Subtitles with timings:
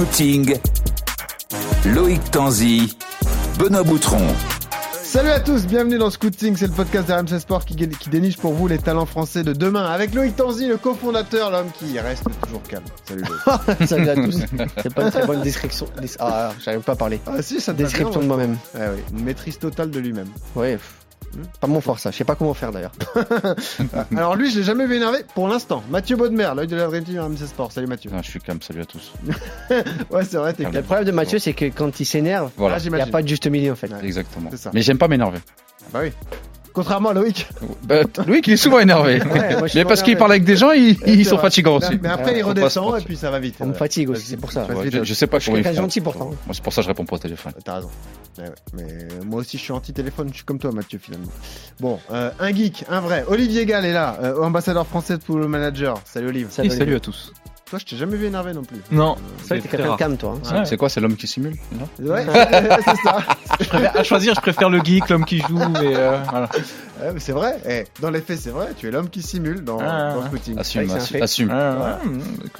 [0.00, 0.56] Scouting,
[1.84, 2.96] Loïc Tanzi,
[3.58, 4.26] Benoît Boutron.
[5.02, 8.54] Salut à tous, bienvenue dans Scouting, c'est le podcast d'RMC Sport qui, qui déniche pour
[8.54, 12.62] vous les talents français de demain avec Loïc Tanzi, le cofondateur, l'homme qui reste toujours
[12.62, 12.84] calme.
[13.06, 13.86] Salut Loïc.
[13.86, 14.38] Salut à tous.
[14.82, 15.86] C'est pas une très bonne description.
[16.18, 17.20] Ah, j'arrive pas à parler.
[17.26, 18.56] Ah si, ça te Description bien, de moi-même.
[18.74, 20.28] Ouais, ouais, une maîtrise totale de lui-même.
[20.56, 20.78] Ouais.
[21.60, 22.10] Pas mon fort ça.
[22.10, 22.92] Je sais pas comment faire d'ailleurs.
[24.16, 25.82] Alors lui, je l'ai jamais vu énervé pour l'instant.
[25.90, 27.72] Mathieu Baudemer, l'œil de la Dream Team RMC Sport.
[27.72, 28.10] Salut Mathieu.
[28.14, 29.12] Ah, je suis calme, salut à tous.
[30.10, 30.84] Ouais, c'est vrai, t'es Ah, Le calme.
[30.84, 33.28] problème de Mathieu, c'est que quand il s'énerve, Voilà, Ah, il n'y a pas de
[33.28, 33.90] juste milieu en fait.
[33.92, 34.04] Ouais.
[34.04, 34.50] exactement.
[34.72, 35.38] Mais j'aime pas m'énerver.
[35.92, 36.12] Bah oui.
[36.72, 37.48] Contrairement à Loïc.
[37.84, 39.20] Bah, Loïc, il est souvent énervé.
[39.22, 41.98] Ouais, moi, mais parce qu'il parle avec des gens, ils, sont fatigants aussi.
[42.02, 43.56] Mais après, il redescend et puis ça va vite.
[43.58, 44.66] Ça me fatigue aussi, c'est pour ça.
[44.66, 46.26] Ouais, je, je sais pas Je suis gentil pourtant.
[46.26, 47.52] Moi, c'est pour ça que je réponds pas au téléphone.
[47.64, 47.90] T'as raison.
[48.38, 48.44] Ouais.
[48.74, 50.28] Mais moi aussi, je suis anti-téléphone.
[50.30, 51.30] Je suis comme toi, Mathieu, finalement.
[51.80, 53.24] Bon, euh, un geek, un vrai.
[53.28, 56.00] Olivier Gall est là, euh, ambassadeur français de Football Manager.
[56.04, 56.48] Salut Olivier.
[56.50, 57.32] Salut, salut à tous.
[57.70, 58.78] Toi, je t'ai jamais vu énervé non plus.
[58.90, 60.34] Non, Ça, t'es quelqu'un de calme toi.
[60.52, 60.58] hein.
[60.58, 60.64] Ouais.
[60.64, 62.26] C'est quoi, c'est l'homme qui simule là Ouais,
[62.84, 63.18] c'est ça.
[63.60, 66.48] Je préfère- à choisir, je préfère le geek, l'homme qui joue, mais euh, voilà.
[67.00, 67.58] Ouais, mais c'est vrai.
[67.68, 68.68] Eh, dans les faits, c'est vrai.
[68.76, 70.26] Tu es l'homme qui simule dans, Ah, dans.
[70.26, 70.58] Scouting.
[70.58, 70.90] Assume,
[71.22, 71.50] assume.
[71.50, 71.98] Ah.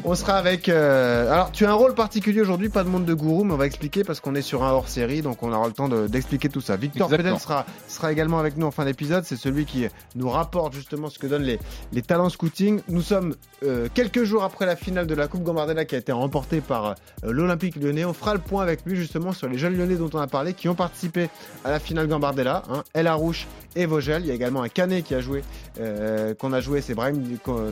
[0.05, 0.69] On sera avec.
[0.69, 3.56] euh, Alors, tu as un rôle particulier aujourd'hui, pas de monde de gourou, mais on
[3.56, 6.06] va expliquer parce qu'on est sur un hors série, donc on aura le temps de-
[6.06, 6.77] d'expliquer tout ça.
[6.77, 7.08] Victor.
[7.08, 9.24] Pedel sera, sera également avec nous en fin d'épisode.
[9.24, 11.58] C'est celui qui nous rapporte justement ce que donnent les,
[11.92, 12.80] les talents scouting.
[12.88, 16.12] Nous sommes euh, quelques jours après la finale de la Coupe Gambardella qui a été
[16.12, 16.94] remportée par euh,
[17.25, 18.04] l'Olympique lyonnais.
[18.04, 20.54] On fera le point avec lui justement sur les jeunes lyonnais dont on a parlé
[20.54, 21.28] qui ont participé
[21.64, 22.62] à la finale Gambardella.
[22.70, 24.25] Hein, El Arouche et Vogel.
[24.30, 25.42] Il y a également un Canet qui a joué,
[25.80, 27.20] euh, qu'on a joué, c'est Brahim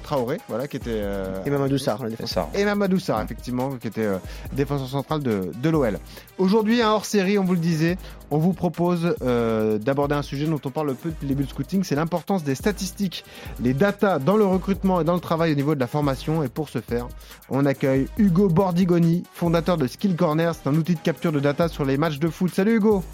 [0.02, 0.90] Traoré, voilà, qui était.
[0.92, 2.48] euh, Et Mamadou Sarr, le défenseur.
[2.52, 2.58] ça.
[2.58, 4.16] et Mamadou Sarr, effectivement, qui était euh,
[4.52, 6.00] défenseur central de, de l'OL.
[6.38, 7.96] Aujourd'hui, un hors-série, on vous le disait,
[8.32, 11.48] on vous propose euh, d'aborder un sujet dont on parle peu depuis le début de
[11.50, 13.24] scouting, c'est l'importance des statistiques,
[13.62, 16.42] les datas dans le recrutement et dans le travail au niveau de la formation.
[16.42, 17.06] Et pour ce faire,
[17.50, 20.52] on accueille Hugo Bordigoni, fondateur de Skill Corner.
[20.56, 22.52] C'est un outil de capture de data sur les matchs de foot.
[22.52, 23.04] Salut Hugo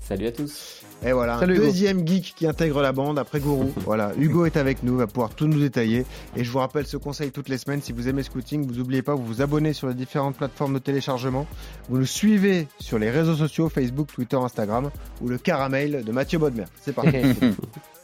[0.00, 0.80] Salut à tous.
[1.04, 1.64] et voilà, Salut, un Hugo.
[1.66, 3.72] deuxième geek qui intègre la bande après Gourou.
[3.84, 6.06] voilà, Hugo est avec nous, va pouvoir tout nous détailler.
[6.34, 9.02] Et je vous rappelle ce conseil toutes les semaines, si vous aimez Scouting, vous n'oubliez
[9.02, 11.46] pas, vous vous abonnez sur les différentes plateformes de téléchargement.
[11.90, 16.38] Vous nous suivez sur les réseaux sociaux, Facebook, Twitter, Instagram, ou le caramel de Mathieu
[16.38, 16.64] Bodmer.
[16.80, 17.16] C'est parti.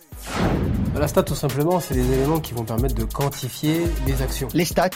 [0.95, 4.47] La stat, tout simplement, c'est des éléments qui vont permettre de quantifier les actions.
[4.53, 4.91] Les stats,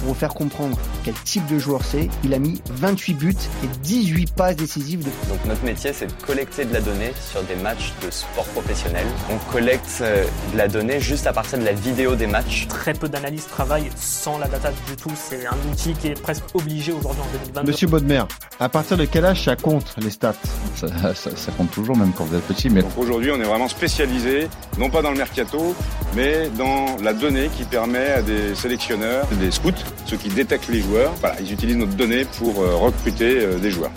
[0.00, 3.66] pour vous faire comprendre quel type de joueur c'est, il a mis 28 buts et
[3.82, 7.56] 18 passes décisives de Donc notre métier, c'est de collecter de la donnée sur des
[7.56, 9.06] matchs de sport professionnel.
[9.30, 10.24] On collecte euh,
[10.54, 12.66] de la donnée juste à partir de la vidéo des matchs.
[12.68, 15.12] très peu d'analystes travaillent sans la data du tout.
[15.14, 17.70] C'est un outil qui est presque obligé aujourd'hui en 2022.
[17.70, 18.24] Monsieur Bodmer,
[18.58, 20.34] à partir de quel âge ça compte les stats?
[20.74, 22.70] Ça, ça- ça compte toujours, même quand vous êtes petit.
[22.70, 24.48] Mais Donc aujourd'hui, on est vraiment spécialisé,
[24.78, 25.74] non pas dans le mercato,
[26.14, 29.72] mais dans la donnée qui permet à des sélectionneurs, des scouts,
[30.06, 33.70] ceux qui détectent les joueurs, voilà, ils utilisent notre donnée pour euh, recruter euh, des
[33.70, 33.92] joueurs.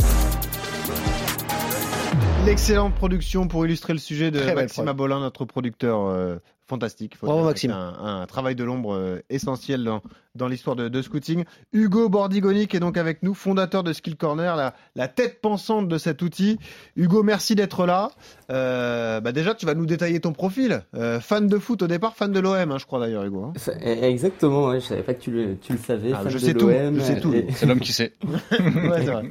[2.46, 4.88] L'excellente production pour illustrer le sujet de Très belle Maxime.
[4.88, 7.16] Abolin, notre producteur euh, fantastique.
[7.18, 7.72] Faut Bravo, Maxime.
[7.72, 10.02] C'est un, un travail de l'ombre euh, essentiel dans,
[10.36, 11.44] dans l'histoire de, de scouting.
[11.74, 15.88] Hugo Bordigoni qui est donc avec nous, fondateur de Skill Corner, la, la tête pensante
[15.88, 16.60] de cet outil.
[16.96, 18.12] Hugo, merci d'être là.
[18.52, 20.84] Euh, bah déjà, tu vas nous détailler ton profil.
[20.96, 23.46] Euh, fan de foot au départ, fan de l'OM, hein, je crois d'ailleurs, Hugo.
[23.46, 23.54] hein.
[23.84, 26.12] Exactement, ouais, je savais pas que tu le, tu le savais.
[26.14, 27.34] Ah, fan je de sais tout, l'OM, je sais tout.
[27.34, 28.14] Et, c'est l'homme qui sait.
[28.52, 29.24] Ouais, c'est vrai.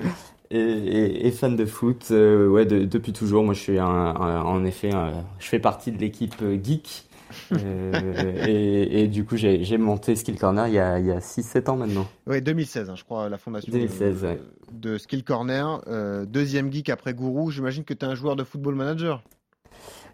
[0.50, 3.42] et- et- et fan de foot, euh, ouais, de- depuis toujours.
[3.44, 7.05] Moi, je suis un, un- en effet, un- je fais partie de l'équipe euh, geek.
[7.52, 11.76] Euh, et, et du coup, j'ai monté Skill Corner il y a, a 6-7 ans
[11.76, 12.06] maintenant.
[12.26, 14.40] Ouais, 2016, hein, je crois, la fondation de- 2016, ouais.
[14.72, 15.80] de, Skill Corner.
[15.88, 17.50] Euh, deuxième geek après Gourou.
[17.50, 19.22] J'imagine que tu es un joueur de football manager.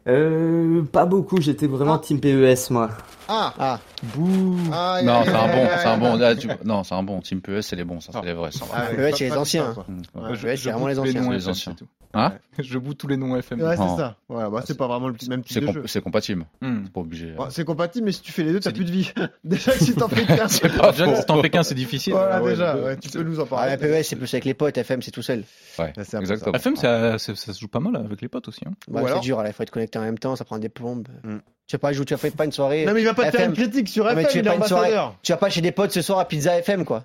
[0.09, 1.99] Euh, pas beaucoup, j'étais vraiment Ah.
[2.01, 2.91] team PES moi.
[3.29, 3.81] Ah, Ah,
[4.15, 6.17] bouh Aïe, Non, c'est un bon, c'est un bon.
[6.17, 7.21] là, tu- Non, c'est un bon.
[7.21, 8.51] Team PES, c'est les bons, ça, c'est les vrais.
[8.75, 9.75] Ah, Ouais, pas- c'est les anciens.
[10.15, 11.31] Ouais, c'est vraiment les anciens.
[11.31, 11.77] Les FM, anciens.
[12.15, 13.63] Hein Je boot tous les noms FM.
[13.63, 14.17] Ouais, c'est ça.
[14.29, 15.83] Ouais, bah, c'est pas vraiment le même type C'est de jeu.
[15.87, 16.45] c'est compatible.
[16.61, 16.81] Hmm.
[16.84, 17.34] C'est pas obligé.
[17.49, 19.11] C'est compatible, mais si tu fais les deux, t'as plus de vie.
[19.45, 22.13] déjà que si t'en fais qu'un, c'est pas Déjà, si t'en fais qu'un, c'est difficile.
[22.13, 23.71] Voilà, Ah ouais, déjà, tu peux nous en Ah, parler.
[23.71, 25.45] la PES, c'est plus avec les potes, FM, c'est tout seul.
[25.78, 26.55] Ouais, c'est un peu exactement.
[26.55, 28.60] FM, ça, ça, se joue pas mal avec les potes aussi.
[28.66, 28.72] Hein.
[28.95, 31.09] Alors- c'est dur, là, il faut être connecté en même temps, ça prend des plombes.
[31.24, 31.39] Mm.
[31.66, 32.84] Tu vas pas jouer, tu vas faire pas une soirée.
[32.84, 34.44] Non, mais il va pas te faire une critique sur Non, mais FM, tu il
[34.44, 34.89] fais est pas une soirée.
[34.89, 35.16] ambassadeur.
[35.22, 37.04] Tu vas pas chez des potes ce soir à Pizza FM, quoi.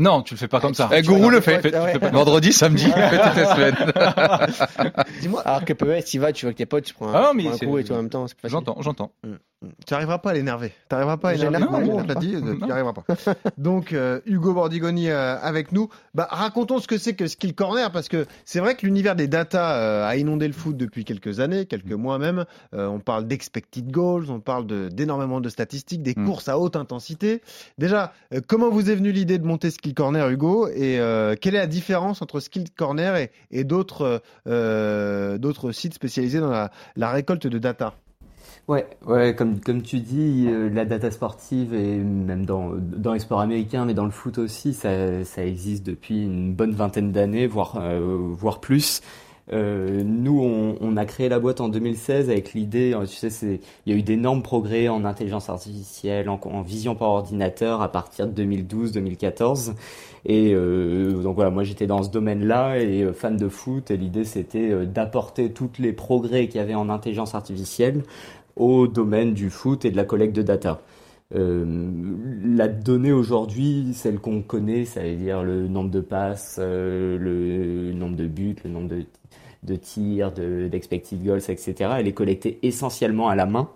[0.00, 0.88] Non, tu le fais pas comme ça.
[0.92, 1.64] Eh, Gourou le fait.
[1.76, 1.98] Ouais.
[2.10, 3.76] Vendredi, samedi, il fait toutes les semaines.
[5.20, 5.42] Dis-moi.
[5.42, 7.30] Alors que PES, tu vas, tu vas avec tes potes, tu prends un, Ah non,
[7.32, 8.52] tu mais prends un c'est- coup et tout en même temps, c'est plus facile.
[8.66, 9.12] J'entends, j'entends.
[9.86, 10.72] Tu arriveras pas à l'énerver.
[10.88, 11.58] Tu arriveras pas à Je énerver.
[11.58, 13.04] l'énerve pas, Non, je on te l'a dit, tu n'y arriveras pas.
[13.58, 15.90] Donc, euh, Hugo Bordigoni euh, avec nous.
[16.14, 19.28] Bah, racontons ce que c'est que Skill Corner, parce que c'est vrai que l'univers des
[19.28, 22.46] data euh, a inondé le foot depuis quelques années, quelques mois même.
[22.74, 26.24] Euh, on parle d'expected goals, on parle de- d'énormément de, statistiques, des Mm.
[26.24, 27.42] courses à haute intensité.
[27.76, 30.68] Déjà, euh, comment vous est venue l'idée de monter Skill Skill Corner, Hugo.
[30.68, 36.38] Et euh, quelle est la différence entre Skill Corner et, d'autres euh, d'autres sites spécialisés
[36.38, 37.94] dans la, récolte de data?
[38.68, 43.18] Ouais, ouais, comme, comme tu dis, euh, la data sportive et même dans, dans les
[43.18, 47.48] sports américains, mais dans le foot aussi, ça, ça existe depuis une bonne vingtaine d'années,
[47.48, 49.00] voire, euh, voire plus.
[49.52, 50.40] Euh, nous,
[50.80, 53.98] on, a créé la boîte en 2016 avec l'idée, euh, tu sais, il y a
[53.98, 59.74] eu d'énormes progrès en intelligence artificielle, en, vision par ordinateur à partir de 2012-2014.
[60.26, 63.90] Et euh, donc voilà, moi j'étais dans ce domaine-là et fan de foot.
[63.90, 68.02] Et l'idée c'était d'apporter tous les progrès qu'il y avait en intelligence artificielle
[68.56, 70.80] au domaine du foot et de la collecte de data.
[71.32, 78.16] La donnée aujourd'hui, celle qu'on connaît, ça veut dire le nombre de passes, le nombre
[78.16, 79.04] de buts, le nombre de,
[79.62, 81.74] de tirs, de- d'expected goals, etc.
[81.98, 83.68] Elle est collectée essentiellement à la main.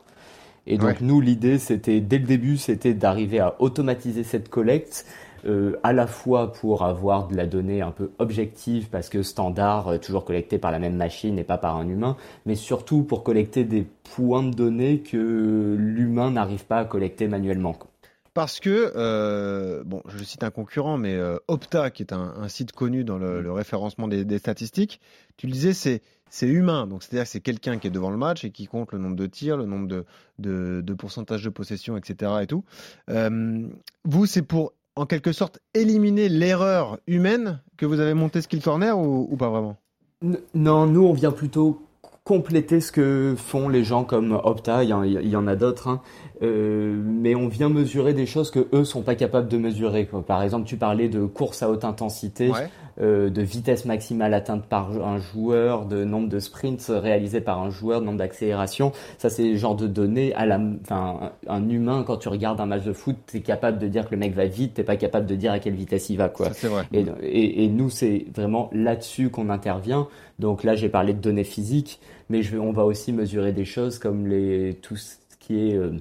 [0.67, 0.97] Et donc Ouais.
[1.03, 5.05] nous, l'idée, c'était dès le début, c'était d'arriver à automatiser cette collecte,
[5.47, 9.89] euh, à la fois pour avoir de la donnée un peu objective, parce que standard,
[9.89, 12.17] euh, toujours collectée par la même machine et pas par un humain,
[12.47, 13.87] mais surtout pour collecter des
[14.17, 17.75] points de données que l'humain n'arrive pas à collecter manuellement.
[17.75, 17.89] quoi.
[18.35, 22.49] Parce que, euh, bon, je cite un concurrent, mais euh, Opta, qui est un, un
[22.49, 25.01] site connu dans le, le référencement des, des statistiques,
[25.37, 26.89] tu le disais, c'est c'est humain.
[26.89, 29.15] Donc, c'est-à-dire que c'est quelqu'un qui est devant le match et qui compte le nombre
[29.15, 30.05] de tirs, le nombre de,
[30.41, 32.33] de, de pourcentage de possession, etc.
[32.43, 32.65] Et tout.
[33.09, 33.69] Euh,
[34.05, 38.99] vous, c'est pour, en quelque sorte, éliminer l'erreur humaine que vous avez monté Skill Corner
[38.99, 39.77] ou, ou pas vraiment?
[40.25, 41.81] N- Non, nous, on vient plutôt
[42.25, 45.57] compléter ce que font les gens comme Opta, il y en, il y en a
[45.57, 46.01] d'autres, hein.
[46.43, 50.07] Euh, mais on vient mesurer des choses que eux sont pas capables de mesurer.
[50.07, 50.23] quoi.
[50.27, 52.69] Par exemple, tu parlais de course à haute intensité, Ouais.
[53.01, 57.71] euh, de vitesse maximale atteinte par un joueur, de nombre de sprints réalisés par un
[57.71, 58.91] joueur, de nombre d'accélérations.
[59.19, 62.67] Ça, c'est le genre de données à la, enfin, un humain, quand tu regardes un
[62.67, 65.27] match de foot, t'es capable de dire que le mec va vite, t'es pas capable
[65.27, 66.53] de dire à quelle vitesse il va, quoi.
[66.53, 66.83] Ça, vrai.
[66.93, 70.09] Et, et, et nous, c'est vraiment là-dessus qu'on intervient.
[70.41, 74.01] Donc là, j'ai parlé de données physiques, mais je, on va aussi mesurer des choses
[74.01, 75.93] comme les, tout ce qui est euh,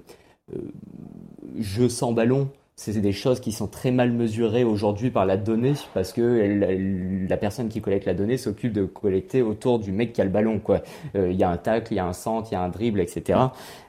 [1.60, 2.50] jeu sans ballon.
[2.76, 6.64] C'est des choses qui sont très mal mesurées aujourd'hui par la donnée parce que elle-
[6.64, 10.24] elle- la personne qui collecte la donnée s'occupe de collecter autour du mec qui a
[10.24, 10.58] le ballon.
[10.58, 10.82] quoi.
[11.16, 12.70] Euh, Il y a un tacle, il y a un centre, il y a un
[12.70, 13.40] dribble, etc.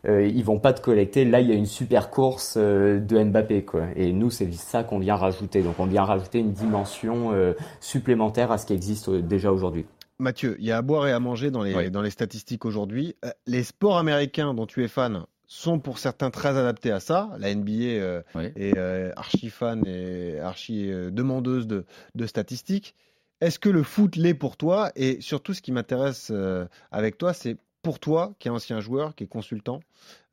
[0.07, 1.25] Euh, ils vont pas te collecter.
[1.25, 3.63] Là, il y a une super course euh, de Mbappé.
[3.65, 3.85] quoi.
[3.97, 5.63] Et nous, c'est ça qu'on vient rajouter.
[5.63, 9.87] Donc, on vient rajouter une dimension euh, supplémentaire à ce qui existe euh, déjà aujourd'hui.
[10.19, 11.91] Mathieu, il y a à boire et à manger dans les, Oui.
[11.91, 13.17] dans les statistiques aujourd'hui.
[13.25, 15.25] Euh, les sports américains dont tu es fan
[15.55, 17.31] sont pour certains très adaptés à ça.
[17.39, 17.71] La NBA
[18.01, 18.47] euh, Oui.
[18.57, 21.85] est euh, archi fan et archi euh, demandeuse de,
[22.15, 22.95] de statistiques.
[23.41, 24.91] Est-ce que le foot l'est pour toi?
[24.97, 29.15] Et surtout, ce qui m'intéresse euh, avec toi, c'est pour toi, qui est ancien joueur,
[29.15, 29.81] qui est consultant,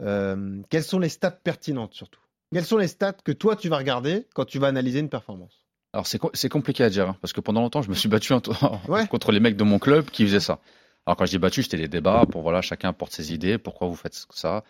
[0.01, 2.21] euh, quelles sont les stats pertinentes surtout?
[2.53, 5.65] Quelles sont les stats que toi, tu vas regarder quand tu vas analyser une performance?
[5.93, 8.07] Alors c'est co- c'est compliqué à dire hein, parce que pendant longtemps je me suis
[8.07, 8.33] battu
[8.87, 9.07] Ouais.
[9.07, 10.59] contre les mecs de mon club qui faisaient ça.
[11.05, 13.87] Alors quand je dis battu, c'était des débats pour voilà chacun apporte ses idées, pourquoi
[13.89, 14.63] vous faites ça,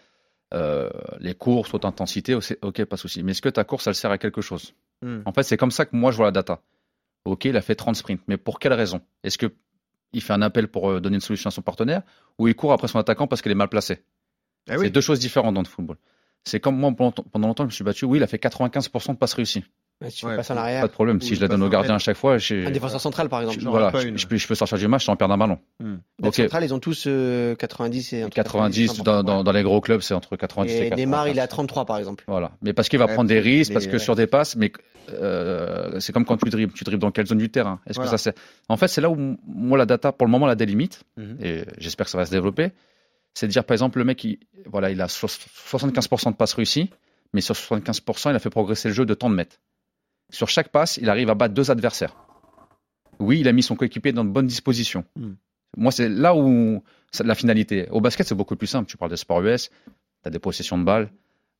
[0.53, 0.89] Euh,
[1.19, 3.23] les courses haute intensité, ok, pas de souci.
[3.23, 5.21] Mais est-ce que ta course elle sert à quelque chose Hmm.
[5.25, 6.61] En fait c'est comme ça que moi je vois la data.
[7.25, 9.01] Ok, il a fait 30 sprints, mais pour quelle raison?
[9.23, 9.51] Est-ce que
[10.13, 12.03] il fait un appel pour euh, donner une solution à son partenaire
[12.37, 14.03] ou il court après son attaquant parce qu'il est mal placé
[14.67, 14.91] Eh C'est oui.
[14.91, 15.97] deux choses différentes dans le football.
[16.43, 18.05] C'est comme moi pendant, pendant longtemps je me suis battu.
[18.05, 19.63] Oui, il a fait 95% de passes réussies.
[20.09, 20.83] Si tu Ouais, passes en faut- Pas arrière.
[20.83, 21.21] de problème.
[21.21, 23.59] Si je la donne au gardien à chaque fois, Un défenseur central, par exemple.
[23.59, 25.59] je- voilà, je, peux, je peux sortir du match sans perdre un ballon.
[25.79, 25.97] Hmm.
[26.19, 26.35] Les Ok.
[26.35, 29.03] centrales, ils ont tous euh, 90 et entre 90 100%.
[29.03, 30.95] dans, dans, dans les gros clubs, c'est entre 90 et, Et 80.
[30.95, 32.23] Neymar, il est à 33, par exemple.
[32.27, 32.51] Voilà.
[32.61, 33.99] Mais parce qu'il va Ouais, prendre des risques, parce que ouais.
[33.99, 34.71] sur des passes, mais
[35.13, 36.73] euh, c'est comme quand tu dribbles.
[36.73, 38.11] Tu dribbles dans quelle zone du terrain Est-ce Voilà.
[38.11, 38.35] que ça c'est
[38.69, 41.37] En fait, c'est là où moi la data, pour le moment, la délimite, Mhm.
[41.41, 42.71] et j'espère que ça va se développer.
[43.33, 46.53] C'est de dire, par exemple, le mec, il, voilà, il a so- 75% de passes
[46.53, 46.89] réussies,
[47.33, 49.57] mais sur 75%, il a fait progresser le jeu de tant de mètres.
[50.31, 52.15] Sur chaque passe, il arrive à battre deux adversaires.
[53.19, 55.05] Oui, il a mis son coéquipier dans de bonnes dispositions.
[55.15, 55.35] Mhm.
[55.77, 57.87] Moi, c'est là où c'est la finalité.
[57.91, 58.89] Au basket, c'est beaucoup plus simple.
[58.89, 61.09] Tu parles des sports US, tu as des possessions de balles,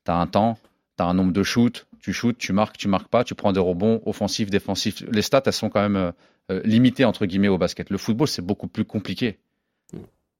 [0.06, 0.58] tu as un temps,
[0.98, 3.54] tu as un nombre de shoots, tu shootes, tu marques, tu marques pas, tu prends
[3.54, 5.02] des rebonds offensifs, défensifs.
[5.12, 6.12] Les stats, elles sont quand même euh,
[6.52, 7.90] euh, limitées, entre guillemets, au basket.
[7.90, 9.38] Le football, c'est beaucoup plus compliqué.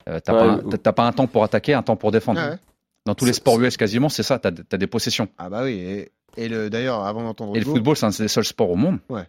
[0.10, 1.96] Euh, t'as Ouais, pas, un- ou- t'as- t'as pas un temps pour attaquer, un temps
[1.96, 2.42] pour défendre.
[2.42, 2.58] Ouais.
[3.06, 4.40] Dans tous les sports US, quasiment, c'est ça.
[4.40, 5.28] Tu as, des possessions.
[5.38, 5.74] Ah bah oui.
[5.74, 8.76] Et, et le d'ailleurs, avant d'entendre Et le football, c'est un des seuls sports au
[8.76, 9.24] monde Ouais.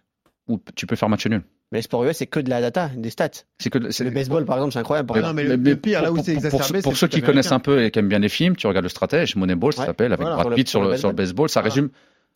[0.47, 1.41] où tu peux faire match nul.
[1.71, 3.29] Mais les sports US, c'est que de la data, des stats.
[3.57, 5.07] C'est que Le baseball, par exemple, c'est incroyable.
[5.07, 5.41] Par Mais exemple.
[5.41, 7.21] non, mais le- le pire, là où pour- c'est pour- exacerbé, Pour, ceux le qui
[7.23, 9.81] connaissent un peu et qui aiment bien les films, tu regardes le stratège, Moneyball, ça
[9.81, 11.89] Ouais, s'appelle, avec voilà, Brad le- Pitt sur le, le sur le baseball, ça résume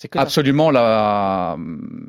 [0.05, 1.57] que absolument la.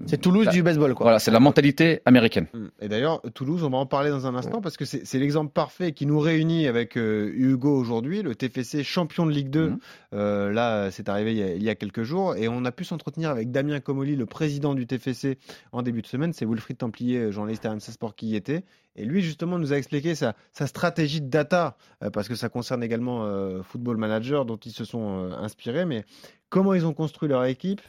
[0.06, 1.04] C'est Toulouse la- du baseball, quoi.
[1.04, 2.46] Voilà, c'est la mentalité américaine.
[2.52, 2.66] Mm.
[2.82, 5.92] Et d'ailleurs, Toulouse, on va en parler dans un instant parce que c'est l'exemple parfait
[5.92, 9.70] qui nous réunit avec euh, Hugo aujourd'hui, le TFC champion de Ligue 2.
[9.70, 9.78] Mhm.
[10.14, 12.72] Euh, là, c'est arrivé il y, a, il y a quelques jours et on a
[12.72, 15.38] pu s'entretenir avec Damien Comoli, le président du TFC,
[15.72, 16.32] en début de semaine.
[16.34, 18.64] C'est Wilfried Templier, journaliste à RMC Sport, qui y était.
[18.96, 22.48] Et lui, justement, nous a expliqué sa, sa stratégie de data euh, parce que ça
[22.48, 25.84] concerne également euh, Football Manager dont ils se sont euh, inspirés.
[25.84, 26.04] Mais
[26.50, 27.80] comment ils ont construit leur équipe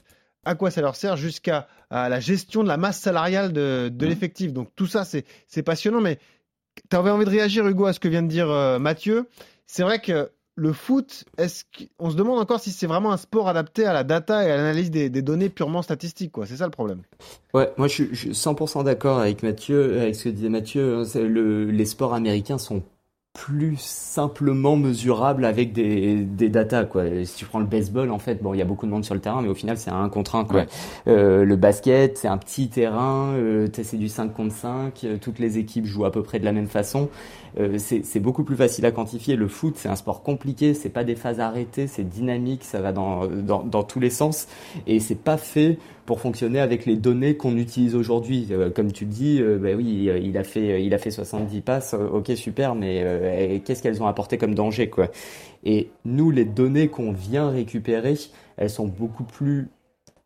[0.45, 4.09] à quoi ça leur sert jusqu'à la gestion de la masse salariale de, de Mhm.
[4.09, 4.53] l'effectif.
[4.53, 5.99] Donc tout ça, c'est passionnant.
[6.01, 6.17] Mais
[6.89, 9.27] tu avais envie de réagir, Hugo, à ce que vient de dire euh, Mathieu.
[9.67, 11.63] C'est vrai que le foot, est-ce
[11.97, 14.55] qu'on se demande encore si c'est vraiment un sport adapté à la data et à
[14.57, 16.31] l'analyse des, des données purement statistiques.
[16.31, 16.45] quoi.
[16.45, 17.01] C'est ça le problème.
[17.53, 20.99] Ouais, moi je suis, je suis 100% d'accord avec Mathieu, avec ce que disait Mathieu.
[20.99, 22.81] hein, le- les sports américains sont
[23.33, 27.03] plus simplement mesurables avec des, des datas quoi.
[27.23, 29.13] Si tu prends le baseball en fait, bon il y a beaucoup de monde sur
[29.13, 30.61] le terrain, mais au final c'est un contre un quoi.
[30.61, 30.67] Ouais.
[31.07, 35.39] Euh, le basket c'est un petit terrain, euh, c'est du 5 contre 5, euh, toutes
[35.39, 37.09] les équipes jouent à peu près de la même façon.
[37.59, 39.35] Euh, c'est beaucoup plus facile à quantifier.
[39.35, 42.91] Le foot c'est un sport compliqué, c'est pas des phases arrêtées, c'est dynamique, ça va
[42.91, 44.47] dans, dans, dans tous les sens
[44.87, 45.77] et c'est pas fait
[46.09, 48.47] pour fonctionner avec les données qu'on utilise aujourd'hui.
[48.49, 51.11] Euh, comme tu le dis, euh, bah oui, euh, il a fait, il a fait
[51.11, 55.09] 70 passes, euh, ok super, mais euh, qu'est-ce qu'elles ont apporté comme danger quoi?
[55.63, 58.15] Et nous, les données qu'on vient récupérer,
[58.57, 59.67] elles sont beaucoup plus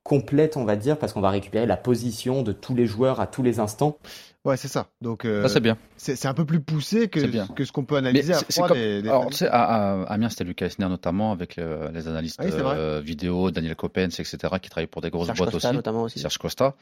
[0.04, 3.28] complètes, on va dire, parce qu'on va récupérer la position de tous les joueurs à
[3.28, 3.98] tous les instants.
[4.46, 4.90] Ouais, c'est ça.
[5.02, 5.78] Donc euh, c'est bien.
[5.96, 7.48] c'est un peu plus poussé que, bien.
[7.48, 9.64] que ce qu'on peut analyser Mais à froid comme- des- des Alors, tu sais, à,
[9.64, 13.76] à- Amiens, c'était Lucas Esner notamment, avec euh, les analystes Ah oui, euh, vidéo, Daniel
[13.78, 15.76] Coppens, etc., qui travaillent pour des grosses Serge boîtes Costa, aussi.
[15.78, 16.20] notamment aussi.
[16.20, 16.76] Serge Costa.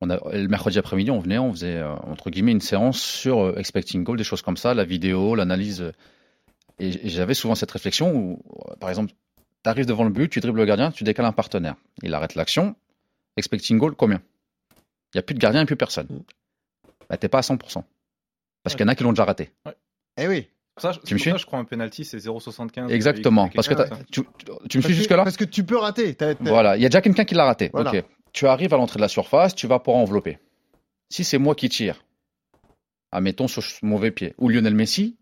[0.00, 3.40] On a, le mercredi après-midi, on venait, on faisait, euh, entre guillemets, une séance sur
[3.40, 5.82] euh, expecting goal, des choses comme ça, la vidéo, l'analyse.
[5.82, 5.92] euh,
[6.80, 8.42] Et, et j'avais souvent cette réflexion où,
[8.80, 9.12] par exemple,
[9.62, 11.74] tu arrives devant le but, tu dribbles le gardien, tu décales un partenaire.
[12.02, 12.74] Il arrête l'action.
[13.36, 14.22] Expecting goal, combien?
[15.14, 16.08] Il n'y a plus de gardien et plus personne.
[17.12, 17.84] Bah, t'es pas à 100%.
[18.64, 19.50] Parce qu'il y en a qui l'ont déjà raté.
[20.16, 20.48] Eh oui.
[20.78, 22.90] Ça, je- Tu me suis ça, je crois un penalty, c'est 0,75.
[22.90, 23.48] Exactement.
[23.48, 23.74] Quelque Parce que
[24.10, 26.14] tu, tu- tu me Parce suis que- jusque-là Parce que tu peux rater.
[26.14, 27.70] T'as- t'as- Voilà, il y a déjà quelqu'un qui l'a raté.
[27.74, 27.90] Voilà.
[27.90, 28.04] Ok.
[28.32, 30.38] Tu arrives à l'entrée de la surface, tu vas pour envelopper.
[31.10, 32.02] Si c'est moi qui tire,
[33.10, 35.18] admettons sur ce mauvais pied, ou Lionel Messi,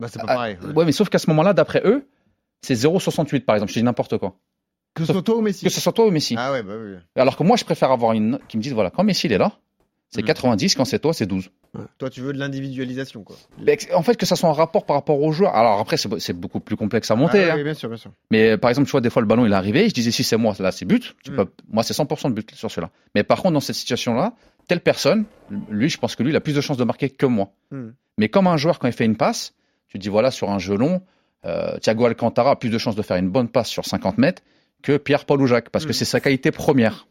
[0.00, 0.56] Bah, c'est pas ah, pareil.
[0.62, 0.72] ouais.
[0.72, 2.08] ouais, mais sauf qu'à ce moment-là, d'après eux,
[2.62, 3.72] c'est 0,68 par exemple.
[3.72, 4.38] Je dis n'importe quoi.
[4.94, 5.64] Que ce soit toi ou Messi.
[5.64, 6.34] Que ce soit toi ou Messi.
[6.38, 6.96] Ah ouais, bah oui.
[7.16, 9.38] Alors que moi, je préfère avoir une qui me dise voilà, quand Messi il est
[9.38, 9.58] là,
[10.14, 10.26] c'est Mhm.
[10.26, 11.50] 90, quand c'est toi, c'est 12.
[11.98, 13.34] Toi, tu veux de l'individualisation, quoi.
[13.64, 15.54] Mais en fait, que ça soit un rapport par rapport au joueur.
[15.56, 17.44] Alors après, c'est beaucoup plus complexe à monter.
[17.44, 17.56] Ah hein.
[17.56, 18.10] oui, bien sûr, bien sûr.
[18.30, 19.88] Mais par exemple, tu vois, des fois, le ballon, il est arrivé.
[19.88, 21.14] Je disais, si c'est moi, là, c'est but.
[21.24, 21.36] Tu Mm.
[21.36, 21.46] peux...
[21.70, 22.90] Moi, c'est 100% de but sur celui-là.
[23.14, 24.34] Mais par contre, dans cette situation-là,
[24.68, 25.24] telle personne,
[25.70, 27.50] lui, je pense que lui, il a plus de chances de marquer que moi.
[27.70, 27.88] Mm.
[28.18, 29.54] Mais comme un joueur, quand il fait une passe,
[29.88, 31.00] tu te dis, voilà, sur un jeu long,
[31.46, 34.42] euh, Thiago Alcantara a plus de chances de faire une bonne passe sur 50 mètres
[34.82, 35.94] que Pierre-Paul ou Jacques, parce que Mm.
[35.94, 37.06] c'est sa qualité première.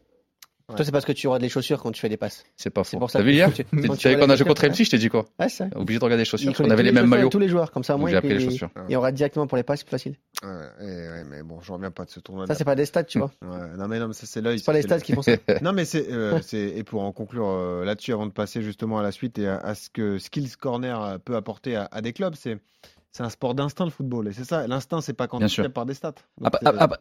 [0.76, 2.44] Toi, c'est parce que tu auras des chaussures quand tu fais des passes.
[2.56, 2.98] C'est pas faux.
[2.98, 4.28] pour ça T'as que- vu hier quand tu- T'as quand vu tu quand vois on
[4.28, 5.66] a les joué contre MC, je t'ai dit quoi Ouais, c'est ça.
[5.76, 6.52] Obligé de regarder les chaussures.
[6.54, 7.28] Qu'on avait tous les mêmes maillots.
[7.28, 8.70] Tous les joueurs, comme ça, moi, j'ai appris il, les chaussures.
[8.88, 10.16] il y aura directement pour les passes, c'est plus facile.
[10.42, 12.46] Ouais, mais bon, je reviens pas de ce tournoi.
[12.46, 13.30] Ça, c'est pas des stats, tu vois.
[13.42, 14.58] Ouais, non, mais non, mais ça, c'est l'œil.
[14.58, 15.32] C'est pas les stats qui font ça.
[15.62, 18.98] Non, mais c'est, euh, c'est et pour en conclure euh, là-dessus, avant de passer justement
[18.98, 22.58] à la suite et à, ce que Skills Corner peut apporter à, des clubs, c'est
[23.14, 24.66] c'est un sport d'instinct le football et c'est ça.
[24.66, 26.14] L'instinct, c'est pas quantifié par des stats.
[26.40, 26.50] Donc,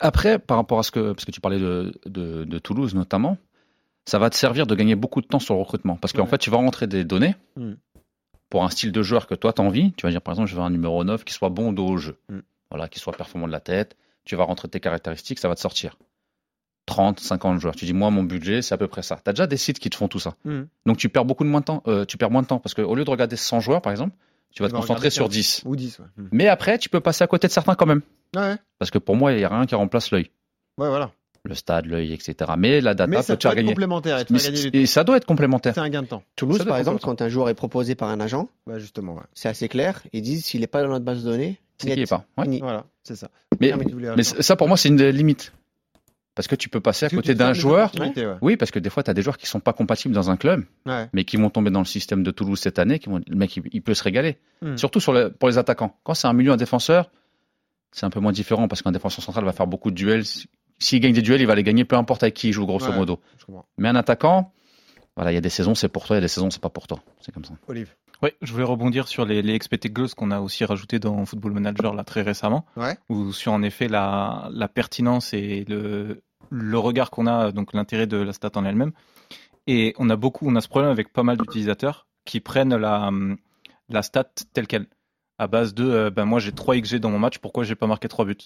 [0.01, 3.37] Après, par rapport à ce que, parce que tu parlais de, de, de Toulouse notamment,
[4.05, 5.95] ça va te servir de gagner beaucoup de temps sur le recrutement.
[5.97, 6.27] Parce qu'en Ouais.
[6.29, 7.73] fait, tu vas rentrer des données Mm.
[8.49, 9.93] pour un style de joueur que toi, tu as envie.
[9.93, 11.87] Tu vas dire, par exemple, je veux un numéro 9 qui soit bon au dos
[11.87, 12.17] au jeu.
[12.29, 12.39] Mm.
[12.71, 13.95] Voilà, qui soit performant de la tête.
[14.25, 15.97] Tu vas rentrer tes caractéristiques, ça va te sortir.
[16.87, 17.75] 30, 50 joueurs.
[17.75, 19.17] Tu dis, moi, mon budget, c'est à peu près ça.
[19.23, 20.35] Tu as déjà des sites qui te font tout ça.
[20.45, 20.61] Mm.
[20.85, 21.83] Donc, tu perds beaucoup de moins de temps.
[21.87, 22.59] euh, tu perds moins de temps.
[22.59, 24.15] Parce qu'au lieu de regarder 100 joueurs, par exemple,
[24.53, 25.31] tu vas Tu te vas concentrer sur 15.
[25.33, 25.61] 10.
[25.65, 25.99] ou 10.
[25.99, 26.27] Ouais, Mm.
[26.33, 28.01] Mais après, tu peux passer à côté de certains quand même.
[28.35, 30.29] ouais, Parce que pour moi, il n'y a rien qui remplace l'œil
[30.77, 31.11] ouais, voilà.
[31.43, 32.51] Le stade, l'œil, etc.
[32.57, 33.69] Mais la data Mais peut ça te peut faire être gagner.
[33.69, 34.91] complémentaire et te Mais faire gagner c'est- du et temps.
[34.91, 35.73] ça doit être complémentaire.
[35.73, 36.23] C'est un gain de temps.
[36.35, 39.15] Toulouse, Ça par exemple, quand un joueur est proposé par un agent, Ouais, justement.
[39.15, 39.21] Ouais.
[39.33, 40.01] c'est assez clair.
[40.13, 42.25] Ils disent s'il n'est pas dans notre base de données, C'est qui est pas.
[42.37, 42.59] Ouais.
[42.59, 43.29] Voilà, c'est ça.
[43.59, 43.73] Mais,
[44.23, 45.51] ça, pour moi, c'est une limite.
[46.33, 47.91] Parce que tu peux passer à côté d'un joueur.
[47.99, 48.13] ouais.
[48.41, 50.37] Oui, parce que des fois, tu as des joueurs qui sont pas compatibles dans un
[50.37, 51.09] club, Ouais.
[51.11, 52.99] mais qui vont tomber dans le système de Toulouse cette année.
[52.99, 53.19] Qui vont...
[53.27, 54.37] Le mec, il, il peut se régaler.
[54.61, 54.77] Hmm.
[54.77, 55.97] Surtout sur le- pour les attaquants.
[56.03, 57.11] Quand c'est un milieu, un défenseur,
[57.91, 60.23] c'est un peu moins différent parce qu'un défenseur central va faire beaucoup de duels.
[60.81, 62.87] S'il gagne des duels, il va les gagner peu importe avec qui il joue, grosso
[62.89, 62.95] Ouais.
[62.97, 63.19] modo.
[63.77, 64.51] Mais un attaquant,
[65.15, 66.61] voilà, il y a des saisons, c'est pour toi, il y a des saisons, c'est
[66.61, 66.99] pas pour toi.
[67.21, 67.53] C'est comme ça.
[67.67, 67.93] Olive.
[68.23, 71.53] Oui, je voulais rebondir sur les, les expected goals qu'on a aussi rajouté dans Football
[71.53, 72.97] Manager là très récemment, Ouais.
[73.09, 78.05] où sur en effet la, la pertinence et le, le regard qu'on a, donc l'intérêt
[78.07, 78.91] de la stat en elle-même.
[79.67, 83.11] Et on a beaucoup, on a ce problème avec pas mal d'utilisateurs qui prennent la,
[83.89, 84.85] la stat telle quelle,
[85.39, 87.87] à base de, euh, ben moi j'ai 3 XG dans mon match, pourquoi j'ai pas
[87.87, 88.37] marqué 3 buts?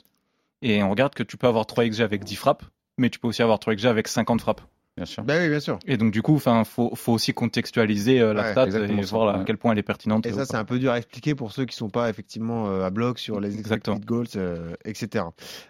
[0.68, 2.64] Et on regarde que tu peux avoir 3 XG avec 10 frappes,
[2.98, 4.62] mais tu peux aussi avoir Troyekja avec 50 frappes.
[4.98, 5.24] Bien sûr.
[5.28, 5.78] Oui, bien sûr.
[5.86, 9.04] Et donc du coup, enfin, faut, faut aussi contextualiser euh, la Ouais, stat exactement et
[9.06, 9.44] ça, voir à ouais.
[9.46, 10.26] quel point elle est pertinente.
[10.26, 12.68] Et ou ça, c'est un peu dur à expliquer pour ceux qui sont pas effectivement
[12.70, 13.98] euh, à bloc sur les Exactement.
[13.98, 15.26] expected goals, euh, etc.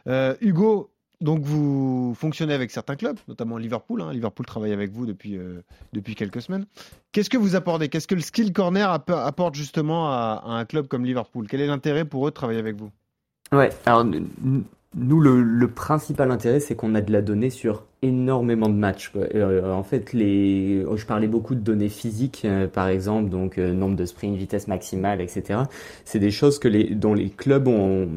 [0.07, 4.01] Euh, Hugo, donc vous fonctionnez avec certains clubs, notamment Liverpool.
[4.01, 4.13] hein.
[4.13, 5.61] Liverpool travaille avec vous depuis, euh,
[5.91, 6.67] depuis quelques semaines.
[7.11, 7.89] Qu'est-ce que vous apportez?
[7.89, 11.47] Qu'est-ce que le Skill Corner app- apporte justement à, à un club comme Liverpool?
[11.49, 12.91] Quel est l'intérêt pour eux de travailler avec vous?
[13.51, 14.05] Ouais, alors
[14.95, 19.11] nous, le, le principal intérêt, c'est qu'on a de la donnée sur énormément de matchs.
[19.15, 23.57] Euh, en fait, les, oh, je parlais beaucoup de données physiques, euh, par exemple, donc
[23.57, 25.59] euh, nombre de sprints, vitesse maximale, etc.
[26.03, 28.07] C'est des choses que les, dont les clubs ont,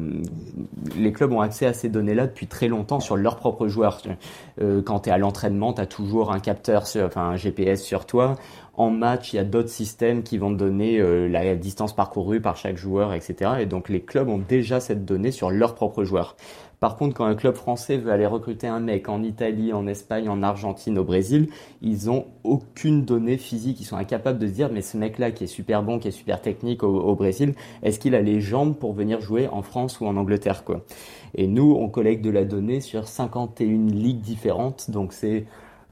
[0.95, 4.01] les clubs ont accès à ces données-là depuis très longtemps sur leurs propres joueurs.
[4.85, 8.05] Quand tu es à l'entraînement, tu as toujours un capteur, sur, enfin un GPS sur
[8.05, 8.37] toi.
[8.73, 12.57] En match, il y a d'autres systèmes qui vont te donner la distance parcourue par
[12.57, 13.51] chaque joueur, etc.
[13.59, 16.35] Et donc les clubs ont déjà cette donnée sur leurs propres joueurs.
[16.79, 20.29] Par contre, quand un club français veut aller recruter un mec en Italie, en Espagne,
[20.29, 21.49] en Argentine, au Brésil,
[21.81, 23.81] ils ont aucune donnée physique.
[23.81, 26.11] Ils sont incapables de se dire, mais ce mec-là qui est super bon, qui est
[26.11, 30.05] super technique au, Brésil, est-ce qu'il a les jambes pour venir jouer en France ou
[30.05, 30.63] en Angleterre?
[31.35, 34.89] Et nous, on collecte de la donnée sur 51 ligues différentes.
[34.89, 35.45] Donc c'est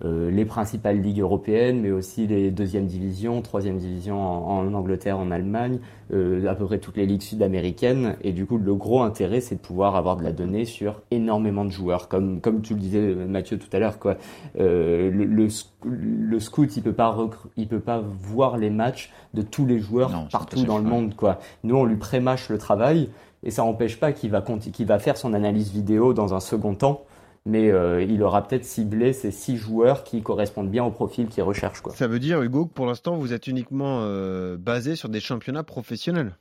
[0.03, 5.31] les principales ligues européennes, mais aussi les deuxième divisions, troisième division en, en Angleterre, en
[5.31, 5.79] Allemagne,
[6.13, 8.15] euh, à peu près toutes les ligues sud-américaines.
[8.21, 11.65] Et du coup, le gros intérêt, c'est de pouvoir avoir de la donnée sur énormément
[11.65, 14.17] de joueurs, comme comme tu le disais Mathieu tout à l'heure, quoi.
[14.59, 15.47] Euh, le, le,
[15.83, 17.17] le scout, il peut pas
[17.55, 21.15] il peut pas voir les matchs de tous les joueurs Non, partout dans le monde,
[21.15, 21.39] quoi.
[21.63, 23.09] Nous, on lui prémâche le travail.
[23.43, 26.73] Et ça n'empêche pas qu'il va, qu'il va faire son analyse vidéo dans un second
[26.73, 27.03] temps,
[27.45, 31.43] mais euh, il aura peut-être ciblé ces six joueurs qui correspondent bien au profil qu'il
[31.43, 31.81] recherche.
[31.81, 31.93] Quoi.
[31.93, 35.63] Ça veut dire, Hugo, que pour l'instant, vous êtes uniquement euh, basé sur des championnats
[35.63, 36.35] professionnels?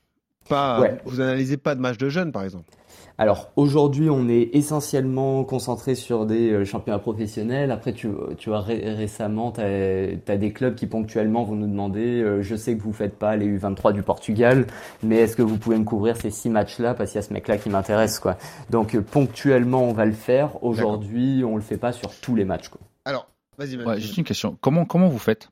[0.49, 0.99] Pas, Ouais.
[1.05, 2.71] Vous analysez pas de matchs de jeunes, par exemple.
[3.19, 7.71] Alors aujourd'hui, on est essentiellement concentré sur des euh, championnats professionnels.
[7.71, 12.21] Après, tu, tu vois, ré- récemment, tu as, des clubs qui ponctuellement vont nous demander
[12.21, 14.67] euh, je sais que vous faites pas les U23 du Portugal,
[15.03, 17.33] mais est-ce que vous pouvez me couvrir ces six matchs-là parce qu'il y a ce
[17.33, 18.37] mec-là qui m'intéresse quoi.
[18.69, 20.63] Donc euh, ponctuellement, on va le faire.
[20.63, 22.69] Aujourd'hui, on le fait pas sur tous les matchs.
[22.69, 22.83] Quoi.
[23.07, 24.59] Alors, vas-y, Ouais, juste une question.
[24.61, 25.49] Comment, comment vous faites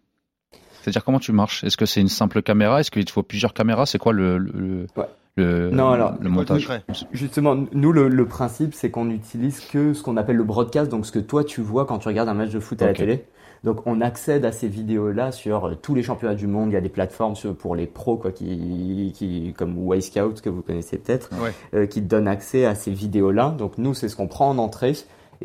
[0.84, 1.64] C'est-à-dire comment tu marches?
[1.64, 2.80] Est-ce que c'est une simple caméra?
[2.80, 3.86] Est-ce qu'il te faut plusieurs caméras?
[3.86, 5.06] C'est quoi le, le, le- Ouais.
[5.36, 6.68] le, Non, alors, le montage?
[7.12, 11.06] Justement, nous, le, le principe, c'est qu'on n'utilise que ce qu'on appelle le broadcast, donc
[11.06, 13.24] ce que toi tu vois quand tu regardes un match de foot à la télé.
[13.64, 16.68] Donc, on accède à ces vidéos-là sur euh, tous les championnats du monde.
[16.70, 20.60] Il y a des plateformes pour les pros, quoi, qui, qui, comme Wisecout, que vous
[20.60, 21.50] connaissez peut-être, Ouais.
[21.74, 23.54] euh, qui te donnent accès à ces vidéos-là.
[23.56, 24.92] Donc, nous, c'est ce qu'on prend en entrée.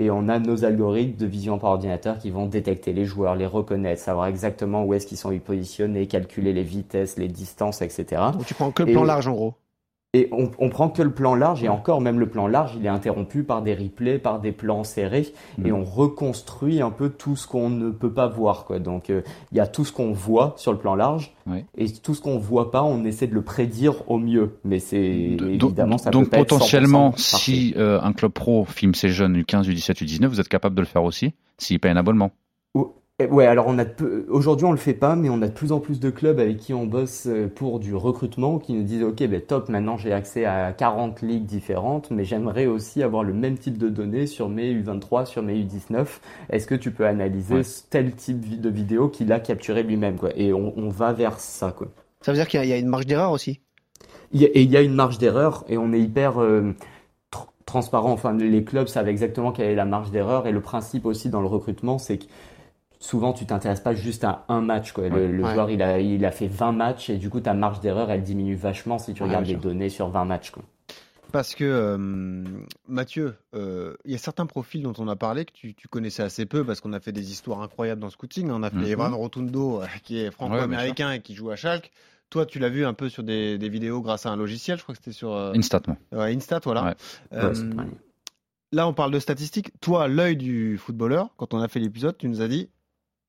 [0.02, 3.46] Et on a nos algorithmes de vision par ordinateur qui vont détecter les joueurs, les
[3.46, 8.06] reconnaître, savoir exactement où est-ce qu'ils sont positionnés, calculer les vitesses, les distances, etc.
[8.32, 9.54] Donc tu prends que le Et- plan large, en gros.
[10.16, 12.84] Et on, on prend que le plan large, et encore même le plan large, il
[12.84, 15.74] est interrompu par des replays, par des plans serrés, et Mhm.
[15.74, 18.66] on reconstruit un peu tout ce qu'on ne peut pas voir.
[18.66, 18.80] Quoi.
[18.80, 21.36] Donc euh, il y a tout ce qu'on voit sur le plan large,
[21.78, 24.58] et tout ce qu'on voit pas, on essaie de le prédire au mieux.
[24.64, 28.66] Mais c'est évidemment ça donc peut pas être 100% potentiellement, si euh, un club pro
[28.66, 31.92] filme ses jeunes U15, U17, U19, vous êtes capable de le faire aussi s'il paye
[31.92, 32.32] un abonnement.
[33.22, 35.48] Eh, Ouais, alors on a de peu- aujourd'hui on le fait pas, mais on a
[35.48, 38.74] de plus en plus de clubs avec qui on bosse euh, pour du recrutement qui
[38.74, 43.04] nous disent ok ben top, maintenant j'ai accès à 40 ligues différentes, mais j'aimerais aussi
[43.04, 46.22] avoir le même type de données sur mes U23, sur mes U19.
[46.50, 47.62] Est-ce que tu peux analyser Ouais.
[47.90, 50.30] tel type de vidéo qu'il a capturé lui-même quoi?
[50.38, 51.88] Et on, on va vers ça quoi.
[52.22, 53.60] Ça veut dire qu'il y a- il y a une marge d'erreur aussi?
[54.32, 56.74] Il y a- Et il y a une marge d'erreur et on est hyper euh,
[57.34, 58.12] tr- transparent.
[58.12, 61.42] Enfin, les clubs savent exactement quelle est la marge d'erreur et le principe aussi dans
[61.42, 62.26] le recrutement, c'est que
[63.00, 64.92] souvent tu t'intéresses pas juste à un match.
[64.92, 65.10] Quoi.
[65.10, 65.54] Le, le Ouais.
[65.54, 68.24] joueur, il a, il a fait 20 matchs et du coup ta marge d'erreur, elle
[68.24, 70.52] diminue vachement si tu Ouais, regardes les données sur 20 matchs.
[70.52, 70.64] Quoi.
[71.32, 72.44] Parce que, euh,
[72.88, 76.24] Mathieu, euh, il y a certains profils dont on a parlé que tu, tu connaissais
[76.24, 78.50] assez peu parce qu'on a fait des histoires incroyables dans le scouting.
[78.50, 78.86] On a fait Mhm.
[78.86, 81.92] Evan Rotundo, euh, qui est franco-américain et qui joue à Schalke.
[82.32, 84.78] Toi, tu l'as vu un peu sur des, des vidéos grâce à un logiciel.
[84.80, 85.98] Je crois que c'était sur euh, Instat, moi.
[86.14, 86.96] ouais, Instat, voilà.
[87.34, 87.54] Euh,
[88.72, 89.72] là, on parle de statistiques.
[89.82, 92.70] Toi, l'œil du footballeur, quand on a fait l'épisode, tu nous as dit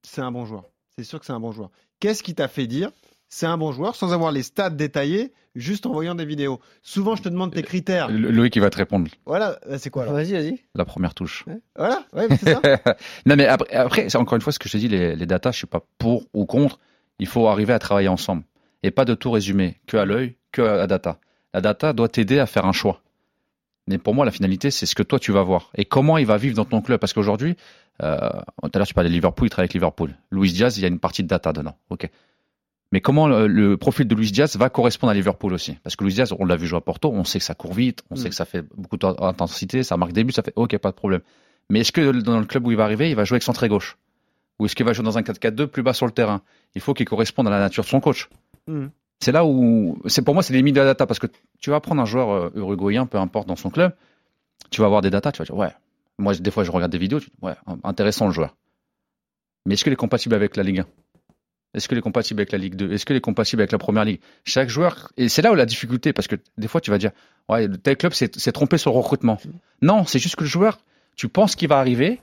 [0.02, 0.64] c'est un bon joueur.
[0.96, 1.70] C'est sûr que c'est un bon joueur.
[2.00, 2.90] Qu'est-ce qui t'a fait dire
[3.32, 6.58] c'est un bon joueur sans avoir les stats détaillés, juste en voyant des vidéos?
[6.82, 8.08] Souvent, je te demande tes critères.
[8.10, 9.08] Le- Loïc, il va te répondre.
[9.24, 10.14] Voilà, euh, c'est quoi alors?
[10.14, 10.58] Vas-y, vas-y.
[10.74, 11.44] La première touche.
[11.76, 12.60] Voilà, ouais, mais c'est ça.
[13.26, 15.26] non, mais après, après c'est encore une fois ce que je te dis, les, les
[15.26, 16.80] datas, je suis pas pour ou contre.
[17.20, 18.42] Il faut arriver à travailler ensemble.
[18.82, 21.20] Et pas de tout résumer que à l'œil, que à la data.
[21.54, 23.00] La data doit t'aider à faire un choix.
[23.86, 25.70] Mais pour moi, la finalité, c'est ce que toi, tu vas voir.
[25.76, 26.98] Et comment il va vivre dans ton club.
[27.00, 27.56] Parce qu'aujourd'hui,
[28.02, 28.18] euh,
[28.62, 30.14] tout à l'heure, tu parlais de Liverpool, il travaille avec Liverpool.
[30.30, 31.76] Luis Diaz, il y a une partie de data dedans.
[31.90, 32.08] OK.
[32.92, 35.74] Mais comment le, le profil de Luis Diaz va correspondre à Liverpool aussi?
[35.84, 37.72] Parce que Luis Diaz, on l'a vu jouer à Porto, on sait que ça court
[37.72, 38.16] vite, on Mm.
[38.16, 40.96] sait que ça fait beaucoup d'intensité, ça marque des buts, ça fait OK, pas de
[40.96, 41.20] problème.
[41.68, 43.52] Mais est-ce que dans le club où il va arriver, il va jouer avec son
[43.52, 43.96] très gauche?
[44.58, 46.42] Ou est-ce qu'il va jouer dans un 4-4-2 plus bas sur le terrain?
[46.74, 48.28] Il faut qu'il corresponde à la nature de son coach.
[48.66, 48.90] Mhm.
[49.20, 51.26] C'est là où, c'est pour moi, c'est les limites de la data parce que
[51.60, 53.92] tu vas prendre un joueur euh, uruguayen, peu importe dans son club,
[54.70, 55.70] tu vas avoir des datas, tu vas dire ouais.
[56.20, 57.54] Moi, des fois, je regarde des vidéos, tu dis, ouais,
[57.84, 58.56] intéressant le joueur.
[59.66, 60.86] Mais est-ce qu'il est compatible avec la Ligue 1
[61.74, 64.04] Est-ce qu'il est compatible avec la Ligue 2 Est-ce qu'il est compatible avec la Première
[64.04, 64.20] Ligue?
[64.44, 67.10] Chaque joueur, et c'est là où la difficulté, parce que des fois, tu vas dire,
[67.48, 69.38] ouais, tel club s'est trompé sur le recrutement.
[69.82, 70.78] Non, c'est juste que le joueur,
[71.16, 72.20] tu penses qu'il va arriver,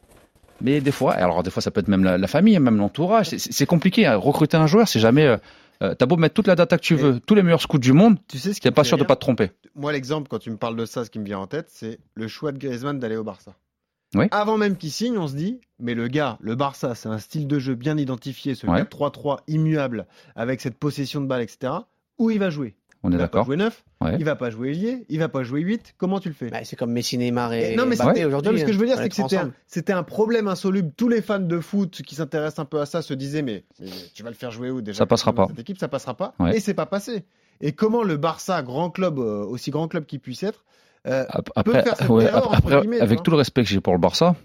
[0.61, 3.27] mais des fois, alors des fois, ça peut être même la, la famille, même l'entourage.
[3.29, 4.05] C'est- compliqué.
[4.07, 4.15] hein.
[4.17, 5.25] Recruter un joueur, c'est jamais.
[5.27, 5.37] Euh,
[5.83, 7.77] euh, T'as beau mettre toute la data que tu Et- veux, tous les meilleurs scouts
[7.77, 9.51] du monde, Tu sais ce qui t'es pas sûr de rire pas te tromper.
[9.75, 11.99] Moi, l'exemple, quand tu me parles de ça, ce qui me vient en tête, c'est
[12.15, 13.53] le choix de Griezmann d'aller au Barça.
[14.15, 14.25] Oui.
[14.31, 17.47] Avant même qu'il signe, on se dit, mais le gars, le Barça, c'est un style
[17.47, 18.81] de jeu bien identifié, ce Ouais.
[18.83, 21.73] 4-3-3 immuable, avec cette possession de balle, etc.
[22.17, 22.75] Où il va jouer?
[23.03, 23.45] On est Il va pas d'accord.
[23.45, 24.15] jouer 9, Ouais.
[24.17, 25.93] il va pas jouer ailier, il va pas jouer 8.
[25.97, 26.49] Comment tu le fais?
[26.49, 28.47] Bah, c'est comme Messi, Neymar et non, mais c'est- aujourd'hui.
[28.49, 29.53] non, mais ce que je veux dire, hein, c'est que c'était un, ensemble.
[29.67, 30.91] c'était un problème insoluble.
[30.97, 33.87] Tous les fans de foot qui s'intéressent un peu à ça se disaient, mais, mais
[34.15, 35.45] tu vas le faire jouer où déjà Ça passera pas.
[35.47, 36.33] Cette équipe, ça passera pas.
[36.39, 36.57] Ouais.
[36.57, 37.23] Et c'est pas passé.
[37.61, 40.65] Et comment le Barça, grand club, euh, aussi grand club qu'il puisse être,
[41.05, 43.17] euh, peut Après, faire ouais, erreur, avec vois.
[43.23, 44.35] tout le respect que j'ai pour le Barça,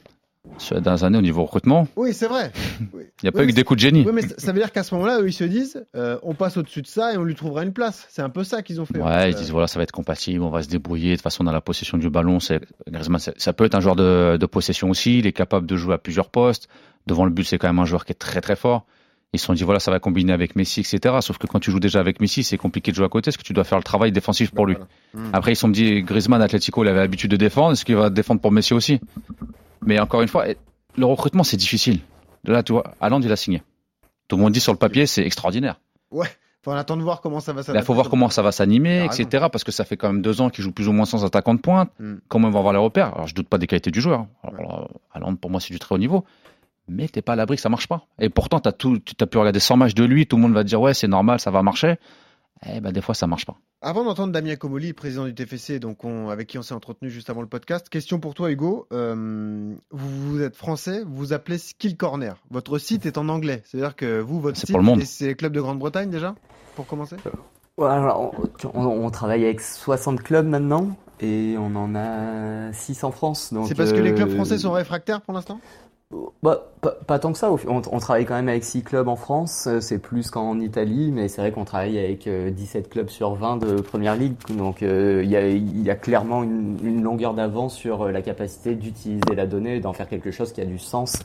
[0.58, 2.52] sur les dernières années au niveau recrutement, oui, c'est vrai.
[2.92, 3.04] Oui.
[3.22, 4.04] il n'y a pas eu que des coups de génie.
[4.04, 6.56] Oui, mais ça veut dire qu'à ce moment-là, eux, ils se disent, euh, on passe
[6.56, 8.06] au-dessus de ça et on lui trouvera une place.
[8.10, 8.98] C'est un peu ça qu'ils ont fait.
[8.98, 11.10] Ouais, ils Euh, disent voilà, ça va être compatible, on va se débrouiller.
[11.12, 12.38] De toute façon, dans la possession du ballon,
[12.90, 15.20] Griezmann, ça peut être un joueur de, de possession aussi.
[15.20, 16.68] Il est capable de jouer à plusieurs postes.
[17.06, 18.84] Devant le but, c'est quand même un joueur qui est très très fort.
[19.34, 21.16] Ils se sont dit voilà, ça va combiner avec Messi, etc.
[21.20, 23.38] Sauf que quand tu joues déjà avec Messi, c'est compliqué de jouer à côté, parce
[23.38, 24.74] que tu dois faire le travail défensif pour lui.
[24.74, 25.28] voilà.
[25.28, 25.34] Mm.
[25.34, 27.72] Après, ils se sont dit Griezmann, Atletico, il avait l'habitude de défendre.
[27.72, 29.00] Est-ce qu'il va défendre pour Messi aussi?
[29.84, 30.44] Mais encore une fois,
[30.96, 32.00] le recrutement, c'est difficile.
[32.44, 33.62] Là, tu vois, Haaland, il a signé.
[34.28, 35.80] Tout le monde dit sur le papier, c'est extraordinaire.
[36.10, 36.28] Ouais.
[36.64, 38.52] Faut on attend de voir comment ça va Là, il faut voir comment ça va
[38.52, 39.46] s'animer, etc.
[39.50, 41.54] Parce que ça fait quand même deux ans qu'il joue plus ou moins sans attaquant
[41.54, 41.90] de pointe.
[41.98, 42.14] Mm.
[42.28, 43.14] Comment ils vont avoir les repères?
[43.14, 44.26] Alors, je doute pas des qualités du joueur.
[44.44, 46.24] Alors, Haaland, pour moi, c'est du très haut niveau.
[46.88, 48.06] Mais t'es pas à l'abri que ça marche pas.
[48.18, 50.52] Et pourtant, t'as tout, tu as pu regarder 100 matchs de lui, tout le monde
[50.52, 51.96] va te dire ouais, c'est normal, ça va marcher.
[52.64, 53.56] Eh ben, des fois, ça marche pas.
[53.80, 57.28] Avant d'entendre Damien Comoli, président du TFC, donc on- avec qui on s'est entretenu juste
[57.28, 58.86] avant le podcast, question pour toi Hugo.
[58.92, 62.36] Euh, vous, vous êtes français, vous vous appelez Skill Corner.
[62.50, 65.00] Votre site est en anglais, c'est-à-dire que vous, votre C'est site, pour le monde.
[65.00, 66.36] et c'est Club de Grande-Bretagne déjà,
[66.76, 67.16] pour commencer?
[67.78, 68.32] Ouais, alors,
[68.64, 73.52] on, on- on travaille avec 60 clubs maintenant et on en a 6 en France.
[73.52, 75.58] donc, C'est parce que les clubs euh, français sont réfractaires pour l'instant?
[76.42, 77.50] Bah, pas, pas tant que ça.
[77.50, 79.66] On, on travaille quand même avec 6 clubs en France.
[79.66, 83.34] euh, C'est plus qu'en Italie, mais c'est vrai qu'on travaille avec euh, 17 clubs sur
[83.34, 84.34] 20 de Première Ligue.
[84.50, 88.74] Donc euh, il y, y a clairement une, une longueur d'avance sur euh, la capacité
[88.74, 91.16] d'utiliser la donnée d'en faire quelque chose qui a du sens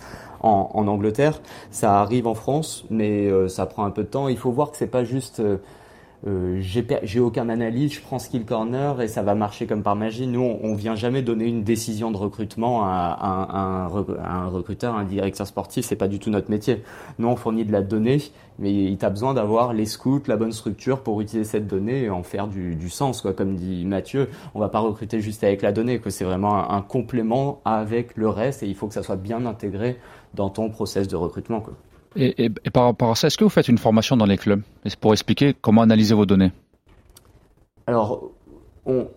[0.41, 1.41] en, en Angleterre.
[1.71, 4.30] Ça arrive en France, mais euh, ça prend un peu de temps.
[4.30, 5.39] Il faut voir que c'est pas juste...
[5.41, 5.58] euh,
[6.26, 10.26] euh, j'ai aucun analyse, je prends Skill Corner et ça va marcher comme par magie.
[10.26, 15.46] Nous, on, vient jamais donner une décision de recrutement à, un, recruteur, à un directeur
[15.46, 15.86] sportif.
[15.86, 16.84] C'est pas du tout notre métier.
[17.20, 18.20] Nous, on fournit de la donnée,
[18.58, 22.10] mais il t'a besoin d'avoir les scouts, la bonne structure pour utiliser cette donnée et
[22.10, 23.22] en faire du, sens.
[23.22, 23.34] Quoi.
[23.34, 26.02] Comme dit Mathieu, on va pas recruter juste avec la donnée.
[26.10, 29.46] C'est vraiment un, un complément avec le reste et il faut que ça soit bien
[29.46, 30.00] intégré
[30.34, 31.62] dans ton process de recrutement.
[31.62, 31.76] Quoi.
[32.18, 34.38] Et, et- et par rapport à ça, est-ce que vous faites une formation dans les
[34.38, 34.62] clubs?
[34.86, 36.52] Et c'est pour expliquer comment analyser vos données
[37.86, 38.32] Alors,
[38.86, 39.08] on,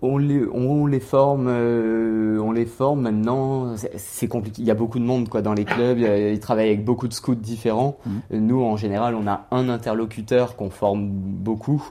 [0.00, 3.76] on, les, on les forme, euh, on les forme maintenant.
[3.76, 4.62] c'est- compliqué.
[4.62, 5.98] Il y a beaucoup de monde quoi dans les clubs.
[5.98, 7.98] Ils travaillent avec beaucoup de scouts différents.
[8.06, 8.46] Mhm.
[8.46, 11.84] Nous, en général, on a un interlocuteur qu'on forme beaucoup.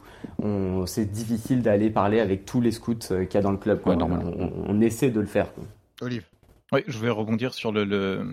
[0.87, 3.81] C'est difficile d'aller parler avec tous les scouts euh, qu'il y a dans le club.
[3.81, 3.95] quoi.
[3.95, 5.47] Ouais, on, on- on essaie de le faire.
[6.01, 6.25] Olive.
[6.73, 8.25] Oui, je vais rebondir sur le, le-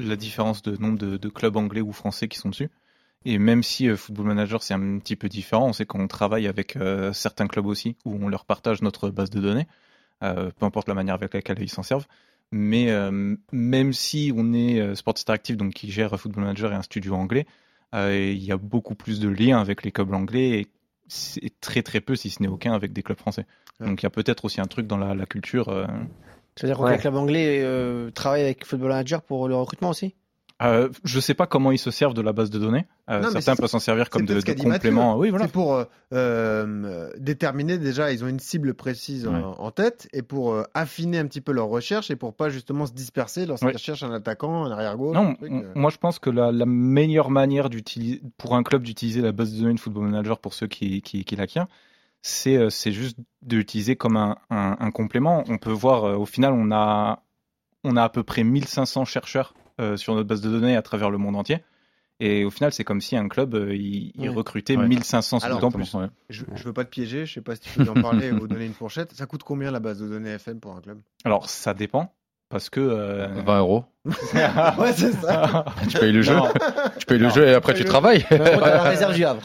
[0.00, 2.70] la différence de nombre de, de clubs anglais ou français qui sont dessus.
[3.24, 6.46] Et même si euh, Football Manager c'est un petit peu différent, on sait qu'on travaille
[6.46, 9.66] avec euh, certains clubs aussi où on leur partage notre base de données,
[10.22, 12.06] euh, peu importe la manière avec laquelle ils s'en servent.
[12.50, 12.88] Mais
[13.52, 17.46] même si on est Sports Interactive, donc qui gère Football Manager et un studio anglais,
[17.92, 20.66] il y a beaucoup plus de liens avec les clubs anglais et
[21.08, 23.44] c'est très très peu, si ce n'est aucun, avec des clubs français.
[23.80, 23.86] Ouais.
[23.86, 25.68] Donc il y a peut-être aussi un truc dans la, la culture.
[25.68, 25.86] euh,
[26.58, 26.92] C'est-à-dire que Ouais.
[26.92, 30.14] les clubs anglais euh, travaillent avec Football Manager pour le recrutement aussi?
[30.60, 32.84] Euh, je sais pas comment ils se servent de la base de données.
[33.08, 34.54] Euh, Non, certains peuvent s'en servir comme de, de Mathieu.
[34.72, 35.16] complément.
[35.16, 35.44] Oui, voilà.
[35.44, 39.42] C'est pour euh, euh, déterminer déjà, ils ont une cible précise en- Ouais.
[39.58, 42.86] en, tête et pour euh, affiner un petit peu leur recherche et pour pas justement
[42.86, 43.72] se disperser lorsqu'ils Ouais.
[43.74, 45.14] recherchent un attaquant, un arrière-gauche.
[45.14, 45.72] Non, un truc, m- euh.
[45.76, 47.68] moi je pense que la, la meilleure manière
[48.36, 51.24] pour un club d'utiliser la base de données de Football Manager pour ceux qui, qui,
[51.24, 51.68] qui l'acquièrent,
[52.22, 55.44] c'est euh, c'est juste d'utiliser comme un, un, un complément.
[55.48, 57.22] On peut voir euh, au final on a
[57.84, 61.10] on a à peu près 1500 chercheurs euh, sur notre base de données à travers
[61.10, 61.58] le monde entier.
[62.20, 64.34] Et au final, c'est comme si un club euh, il, il Ouais.
[64.34, 64.88] recrutait Ouais.
[64.88, 65.94] 1500 Alors, scouts en plus.
[65.94, 66.08] Ouais.
[66.28, 68.48] Je, je veux pas te piéger, je sais pas si tu peux en parler ou
[68.48, 69.12] donner une fourchette.
[69.12, 71.00] Ça coûte combien la base de données FM pour un club?
[71.24, 72.12] Alors ça dépend.
[72.48, 73.84] Parce que euh, 20 euros.
[74.06, 75.64] ouais, c'est ça.
[75.88, 76.34] Tu payes le jeu.
[76.34, 76.48] Non.
[76.98, 78.24] Tu payes le jeu et après tu travailles.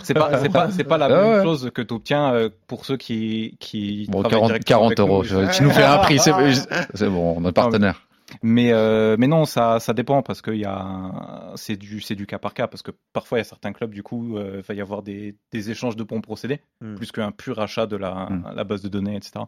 [0.03, 1.43] C'est pas c'est pas c'est pas la Ah même ouais.
[1.43, 4.99] chose que tu obtiens pour ceux qui qui Bon, travaillent 40, directement 40 avec
[5.31, 5.37] nous.
[5.39, 5.51] euros.
[5.53, 6.19] Tu nous fais un prix.
[6.19, 8.07] C'est bon, on est partenaire.
[8.41, 11.11] Mais euh, mais non, ça ça dépend parce que il y a
[11.55, 13.91] c'est du c'est du cas par cas parce que parfois il y a certains clubs
[13.93, 16.95] du coup euh, va y avoir des, des échanges de bons procédés Hmm.
[16.95, 18.43] plus qu'un pur achat de la Hmm.
[18.55, 19.45] la base de données etc.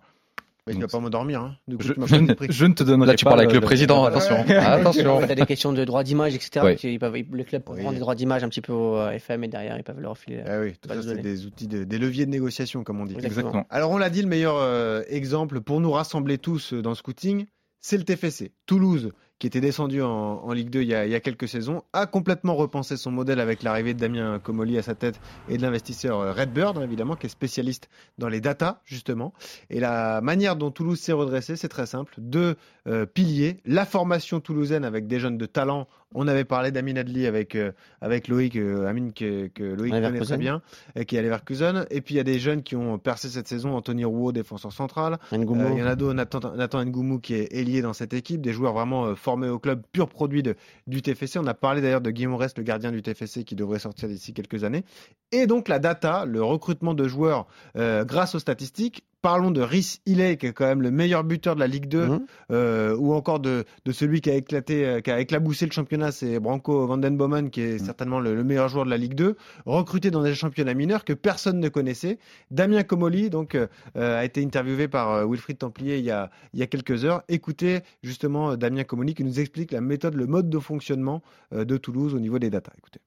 [0.68, 1.56] Mais tu vas pas m'endormir, hein.
[1.68, 2.48] Du coup, Je, tu m'as je pas ne- compris.
[2.50, 4.02] je ne te donnerai Là, tu pas parles avec le le- président.
[4.02, 4.36] le- Attention.
[4.48, 4.56] Ouais.
[4.56, 5.20] Attention.
[5.28, 6.66] T'as des questions de droits d'image, etc.
[6.66, 6.74] Oui.
[6.92, 7.82] Ils peuvent, les clubs peuvent Oui.
[7.82, 10.12] prendre des droits d'image un petit peu au euh, FM et derrière ils peuvent leur
[10.12, 10.42] refiler.
[10.48, 13.06] Ah oui, tout Pas ça, c'est des outils, de- des leviers de négociation, comme on
[13.06, 13.16] dit.
[13.16, 13.66] Exactement.
[13.70, 16.96] Alors, on l'a dit, le meilleur euh, exemple pour nous rassembler tous euh, dans le
[16.96, 17.46] scouting,
[17.82, 18.52] c'est le TFC.
[18.66, 22.96] Toulouse, qui était descendu en, Ligue 2 il y, a, quelques saisons, a complètement repensé
[22.96, 25.20] son modèle avec l'arrivée de Damien Comoli à sa tête
[25.50, 29.34] et de l'investisseur euh, Redbird, évidemment, qui est spécialiste dans les datas, justement.
[29.70, 32.14] Et la manière dont Toulouse s'est redressé, c'est très simple.
[32.18, 32.56] Deux
[32.88, 33.58] euh, piliers.
[33.66, 35.88] La formation toulousaine avec des jeunes de talent.
[36.14, 40.20] On avait parlé d'Amin Adli avec, euh, avec Loïc, euh, Amine que, que Loïc connaît
[40.20, 40.62] très bien,
[40.96, 41.86] et qui est à Leverkusen.
[41.90, 43.76] Et puis il y a des jeunes qui ont percé cette saison.
[43.76, 45.18] Anthony Rouault, défenseur central.
[45.34, 48.42] Euh, Il y en a d'autres, Nathan, Nathan Ngoumou qui est ailier dans cette équipe,
[48.42, 50.56] des joueurs vraiment euh, formés au club, pur produit de,
[50.88, 51.38] du TFC.
[51.38, 54.34] On a parlé d'ailleurs de Guillaume Rest, le gardien du TFC, qui devrait sortir d'ici
[54.34, 54.86] quelques années.
[55.32, 59.04] Et donc la data, le recrutement de joueurs euh, grâce aux statistiques.
[59.26, 62.06] Parlons de Rhys Hilley, qui est quand même le meilleur buteur de la Ligue 2,
[62.06, 62.26] Mhm.
[62.52, 66.12] euh, ou encore de, de celui qui a éclaté, euh, qui a éclaboussé le championnat,
[66.12, 69.36] c'est Branco Vandenbomen, qui est certainement le, le meilleur joueur de la Ligue 2,
[69.66, 72.20] recruté dans des championnats mineurs que personne ne connaissait.
[72.52, 76.60] Damien Comoli, donc, euh, a été interviewé par euh, Wilfried Templier il y, a, il
[76.60, 77.24] y a quelques heures.
[77.28, 81.66] Écoutez justement euh, Damien Comoli qui nous explique la méthode, le mode de fonctionnement euh,
[81.66, 82.74] de Toulouse au niveau des datas.
[82.78, 83.00] Écoutez.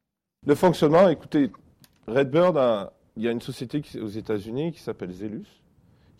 [0.44, 1.52] Le fonctionnement, écoutez,
[2.08, 5.46] Redbird, a- il y a une société qui- aux États-Unis qui s'appelle Zelus,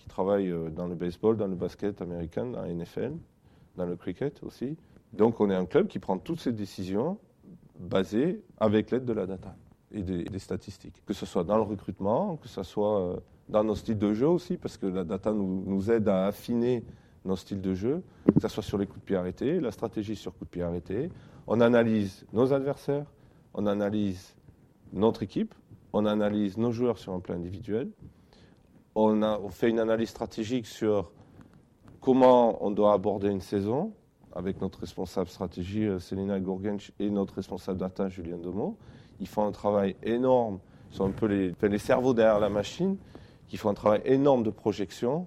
[0.08, 3.12] travaille euh, dans le baseball, dans le basket américain, dans la NFL,
[3.76, 4.76] dans le cricket aussi.
[5.12, 7.18] Donc on est un club qui prend toutes ces décisions
[7.78, 9.54] basées avec l'aide de la data
[9.92, 11.02] et des, des statistiques.
[11.06, 14.28] Que ce soit dans le recrutement, que ce soit euh, dans nos styles de jeu
[14.28, 16.84] aussi, parce que la data nous, nous aide à affiner
[17.24, 18.02] nos styles de jeu,
[18.34, 20.62] que ce soit sur les coups de pied arrêtés, la stratégie sur coups de pied
[20.62, 21.10] arrêtés.
[21.46, 23.06] On analyse nos adversaires,
[23.54, 24.34] on analyse
[24.92, 25.54] notre équipe,
[25.92, 27.88] on analyse nos joueurs sur un plan individuel,
[28.94, 31.12] on, a, on fait une analyse stratégique sur
[32.00, 33.92] comment on doit aborder une saison
[34.34, 38.76] avec notre responsable stratégie euh, Selena Gourgench et notre responsable data Julien Domo.
[39.20, 40.60] Ils font un travail énorme,
[40.92, 42.96] ils sont un peu les, enfin, les cerveaux derrière la machine,
[43.48, 45.26] qui font un travail énorme de projection.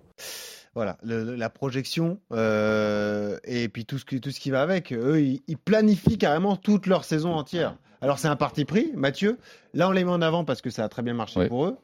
[0.76, 4.94] Voilà, le- la projection euh, et puis tout ce, qui, tout ce qui va avec.
[4.94, 7.76] Eux, ils, ils planifient carrément toute leur saison entière.
[8.00, 9.38] Alors c'est un parti pris, Mathieu.
[9.74, 11.48] Là, on les met en avant parce que ça a très bien marché Oui.
[11.50, 11.78] pour eux.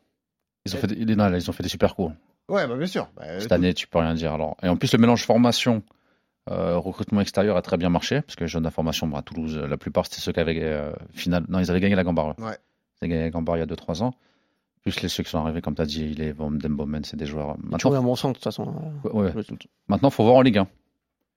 [0.67, 2.13] Ils ont fait, des- non, là, ils ont fait des super coups.
[2.49, 3.09] Ouais, bah, bien sûr.
[3.15, 4.33] Bah, Cette tout- année, tu peux rien dire.
[4.33, 5.83] Alors, et en plus, le mélange formation,
[6.49, 9.57] euh, recrutement extérieur a très bien marché parce que les jeunes d'information, bah, à Toulouse,
[9.57, 11.45] la plupart c'était ceux qui avaient euh, final.
[11.49, 12.03] Non, ils avaient gagné la.
[12.03, 12.13] Ouais.
[12.13, 14.13] Ils avaient gagné la Gambard il y a 2-3 ans.
[14.83, 17.25] Plus les ceux qui sont arrivés, comme tu as dit, les Van Dembomen, c'est des
[17.25, 17.55] joueurs.
[17.61, 18.73] Tu Maintenant, joues un bon centre de toute façon.
[19.03, 19.43] ouais, ouais.
[19.49, 19.53] Je-
[19.89, 20.67] Maintenant, faut voir en Ligue 1.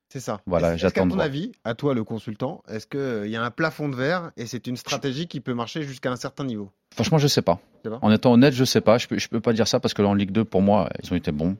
[0.07, 0.39] C'est ça.
[0.45, 1.25] Voilà, j'attends de ton voir.
[1.25, 4.67] avis, à toi le consultant, est-ce qu'il y a un plafond de verre et c'est
[4.67, 6.69] une stratégie qui peut marcher jusqu'à un certain niveau?
[6.93, 7.59] Franchement, je sais pas.
[7.83, 8.97] Tu sais pas En étant honnête, je sais pas.
[8.97, 10.89] Je peux, je peux pas dire ça parce que là, en Ligue 2, pour moi,
[11.03, 11.55] ils ont été bons.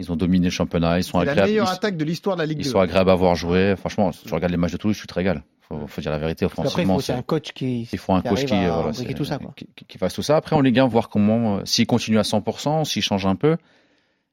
[0.00, 0.98] Ils ont dominé le championnat.
[0.98, 1.50] Ils sont C'est la agréables.
[1.50, 2.70] meilleure ils- attaque de l'histoire de la Ligue Ils 2.
[2.70, 3.74] sont agréables à voir jouer.
[3.76, 5.42] Franchement, si tu regardes les matchs de Toulouse, tu te régales.
[5.62, 6.98] Faut, faut dire la vérité qu'après, il offensivement.
[6.98, 9.24] faut un coach qui, Il faut un qui coach qui, à voilà, imbriquer c'est- tout
[9.24, 9.38] ça.
[9.38, 9.54] Quoi.
[9.86, 10.36] qui, fasse tout ça.
[10.36, 13.56] Après, en Ligue 1, voir comment, euh, s'il continue à 100%, s'il change un peu.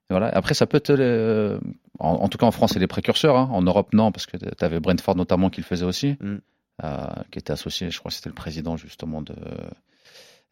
[0.10, 0.28] Voilà.
[0.30, 1.60] Après, ça peut être, euh,
[2.00, 3.36] en, en tout cas en France, c'est les précurseurs.
[3.38, 3.50] hein.
[3.52, 6.36] En Europe, non, parce que tu avais Brentford notamment qui le faisait aussi, Mm.
[6.86, 9.68] euh, qui était associé, je crois que c'était le président justement de euh,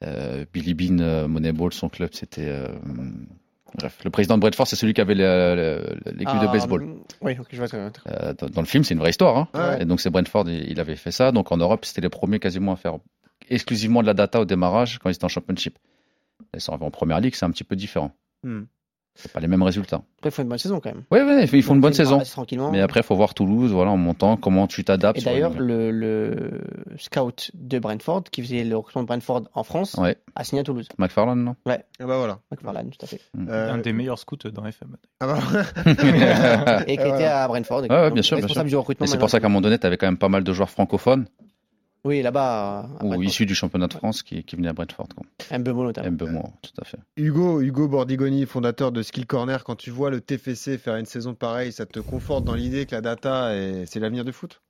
[0.01, 2.47] Billy Bean euh, Moneyball, son club, c'était.
[2.47, 2.67] euh,
[3.75, 6.95] bref, le président de Brentford, c'est celui qui avait l'équipe de Ah, baseball.
[7.21, 7.67] Oui, ok, je vois.
[7.67, 7.77] ça.
[8.07, 9.37] Euh, dans, dans le film, c'est une vraie histoire.
[9.37, 9.47] hein.
[9.53, 9.81] Ouais.
[9.81, 11.31] Et donc, c'est Brentford, il, il avait fait ça.
[11.31, 12.97] Donc, en Europe, c'était les premiers quasiment à faire
[13.49, 15.77] exclusivement de la data au démarrage quand ils étaient en championship.
[16.53, 18.11] Ils sont arrivés en première ligue, c'est un petit peu différent.
[18.43, 18.63] Hmm.
[19.17, 20.01] C'est pas les mêmes résultats.
[20.17, 21.03] Après, il faut une bonne saison quand même.
[21.09, 22.19] Oui, oui, ils font une bonne Ils saison.
[22.19, 22.69] Tranquillement.
[22.71, 25.19] Mais après, il faut voir Toulouse, voilà, en montant, comment tu t'adaptes.
[25.19, 26.61] Et d'ailleurs, une- le, le
[26.97, 30.63] scout de Brentford, qui faisait le recrutement de Brentford en France, Ouais, a signé à
[30.63, 30.89] Toulouse.
[30.97, 31.55] McFarlane, non?
[31.65, 32.39] Ah bah voilà.
[32.51, 33.21] McFarlane, tout à fait.
[33.47, 34.97] Euh, Un des meilleurs scouts dans FM.
[35.21, 35.39] ah bah,
[36.87, 37.83] Et qui était à Brentford.
[37.83, 39.05] Ouais, ouais, bien sûr, bien Responsable du recrutement.
[39.05, 40.53] Et c'est pour ça qu'à un moment donné, tu avais quand même pas mal de
[40.53, 41.25] joueurs francophones
[42.05, 42.87] Oui, là-bas.
[43.03, 45.07] ou issus du championnat de France qui, qui venaient à Brentford.
[45.15, 45.57] Quoi.
[45.57, 46.11] Mbemo notamment.
[46.11, 46.99] Mbemo, tout à fait.
[47.17, 51.33] Hugo, Hugo Bordigoni, fondateur de Skill Corner, quand tu vois le TFC faire une saison
[51.33, 54.61] pareille, ça te conforte dans l'idée que la data, est- c'est l'avenir du foot?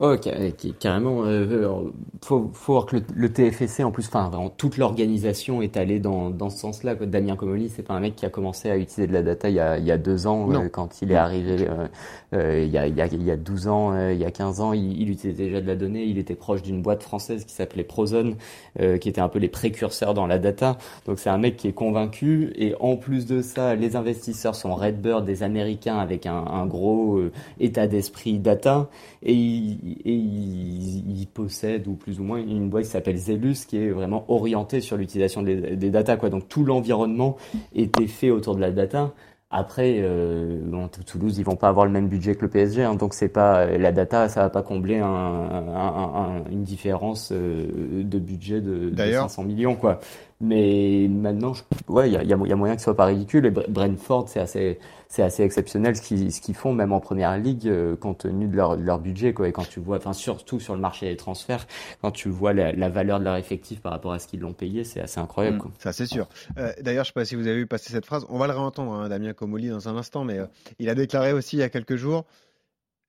[0.00, 1.22] Ok, ok, carrément.
[1.26, 1.90] Euh, euh,
[2.24, 6.00] faut, faut voir que le, le TFC, en plus, enfin, vraiment, toute l'organisation est allée
[6.00, 6.96] dans, dans ce sens-là.
[6.96, 7.06] quoi.
[7.06, 9.54] Damien Comoli, c'est pas un mec qui a commencé à utiliser de la data il
[9.54, 10.64] y a, il y a deux ans, Non.
[10.64, 11.86] euh, quand il est arrivé, euh,
[12.34, 14.24] euh, il, y a, il, y a, il y a 12 ans, euh, il y
[14.24, 16.02] a 15 ans, il, il utilisait déjà de la donnée.
[16.02, 18.34] Il était proche d'une boîte française qui s'appelait Prozone,
[18.80, 20.78] euh, qui était un peu les précurseurs dans la data.
[21.06, 22.52] Donc c'est un mec qui est convaincu.
[22.56, 27.18] Et en plus de ça, les investisseurs sont Redbird, des Américains avec un, un gros
[27.18, 28.88] euh, état d'esprit data.
[29.24, 33.64] Et il, et il, il possède, ou plus ou moins, une boîte qui s'appelle Zelus,
[33.66, 36.16] qui est vraiment orientée sur l'utilisation des, des data.
[36.16, 36.30] Quoi.
[36.30, 37.36] Donc tout l'environnement
[37.74, 39.12] était fait autour de la data.
[39.54, 42.84] Après, euh, bon, Tou- Toulouse, ils vont pas avoir le même budget que le PSG,
[42.84, 47.30] hein, donc c'est pas la data, ça va pas combler un, un- un- une différence
[47.32, 50.00] euh, de budget de, de D'ailleurs- 500 millions, quoi.
[50.44, 52.80] Mais maintenant, je- ouais, il y a, il y a- il y a moyen que
[52.80, 53.46] ce soit pas ridicule.
[53.46, 56.98] Et Bre- Brentford, c'est assez, c'est assez exceptionnel ce qu'ils, ce qu'ils font, même en
[56.98, 59.46] première ligue, euh, compte tenu de leur, de leur budget, quoi.
[59.46, 61.66] Et quand tu vois, enfin, surtout sur le marché des transferts,
[62.00, 64.52] quand tu vois la, la valeur de leur effectif par rapport à ce qu'ils l'ont
[64.52, 65.60] payé, c'est assez incroyable, Mm.
[65.60, 65.70] quoi.
[65.78, 66.28] Ça, c'est sûr.
[66.58, 68.26] Euh, D'ailleurs, je ne sais pas si vous avez vu passer cette phrase.
[68.28, 70.46] On va le réentendre, hein, Damien Comoli, dans un instant, mais euh,
[70.80, 72.24] il a déclaré aussi il y a quelques jours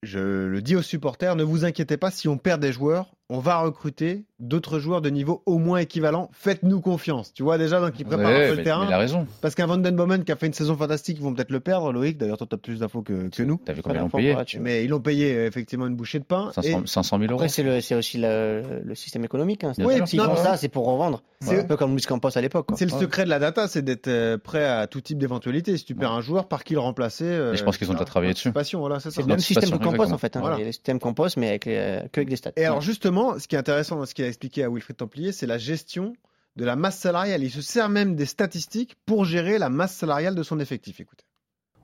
[0.04, 3.40] Je le dis aux supporters, ne vous inquiétez pas, si on perd des joueurs, on
[3.40, 6.30] va recruter d'autres joueurs de niveau au moins équivalent.
[6.34, 7.34] Faites-nous confiance.
[7.34, 8.86] Tu vois déjà, donc il prépare Ouais, un peu mais- le terrain.
[8.88, 9.26] il a raison.
[9.42, 11.60] Parce qu'un Van Den Bomen qui a fait une saison fantastique, ils vont peut-être le
[11.60, 12.18] perdre, Loïc.
[12.18, 13.60] D'ailleurs, toi, tu as plus d'infos que, que nous.
[13.66, 14.36] T'as vu combien ils l'ont fois payé.
[14.60, 16.52] Mais ils l'ont payé euh, effectivement une bouchée de pain.
[16.54, 17.40] 500, Et 500 000 euros.
[17.40, 19.64] Après, c'est le- aussi le, le système économique.
[19.64, 19.72] Hein.
[19.80, 21.24] Oui, non, ça, c'est pour revendre.
[21.42, 22.68] C'est- un peu comme Luis Campos à l'époque.
[22.76, 23.00] c'est le Ouais.
[23.00, 25.76] secret de la data, c'est d'être euh, prêt à tout type d'éventualité.
[25.78, 28.06] Si tu perds un joueur, par qui le remplacer euh, je pense qu'ils ont déjà
[28.06, 28.52] travaillé dessus.
[28.52, 29.16] Passion, voilà, c'est ça.
[29.16, 30.36] C'est le même système que Campos en fait.
[30.38, 30.42] Hein.
[30.42, 30.58] Voilà.
[30.58, 32.52] Les systèmes Campos, mais avec que avec des stats.
[32.58, 35.32] Et alors justement, ce qui est intéressant dans ce qu'il a expliqué à Wilfried Templier,
[35.32, 36.14] c'est la gestion
[36.56, 37.44] de la masse salariale.
[37.44, 41.00] Il se sert même des statistiques pour gérer la masse salariale de son effectif.
[41.00, 41.26] Écoutez.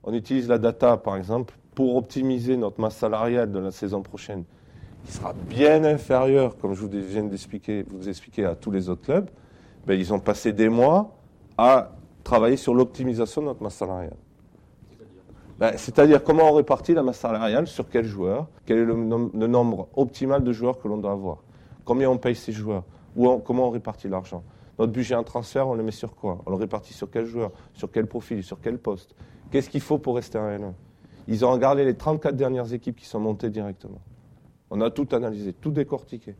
[0.02, 4.44] On utilise la data, par exemple, pour optimiser notre masse salariale de la saison prochaine,
[5.04, 9.02] qui sera bien inférieure, comme je vous viens d'expliquer, vous expliquer à tous les autres
[9.02, 9.30] clubs.
[9.86, 11.16] Ben, ils ont passé des mois
[11.58, 14.16] à travailler sur l'optimisation de notre masse salariale.
[15.60, 19.30] Ben, C'est-à-dire comment on répartit la masse salariale sur quel joueur, quel est le, nom-
[19.32, 21.42] le nombre optimal de joueurs que l'on doit avoir,
[21.84, 24.42] combien on paye ces joueurs, ou comment on répartit l'argent.
[24.78, 26.40] Notre budget en transfert, on le met sur quoi?
[26.46, 29.14] On le répartit sur quel joueur, sur quel profil, sur quel poste?
[29.50, 30.72] Qu'est-ce qu'il faut pour rester en N1
[31.28, 34.00] Ils ont regardé les 34 dernières équipes qui sont montées directement.
[34.70, 36.34] On a tout analysé, tout décortiqué.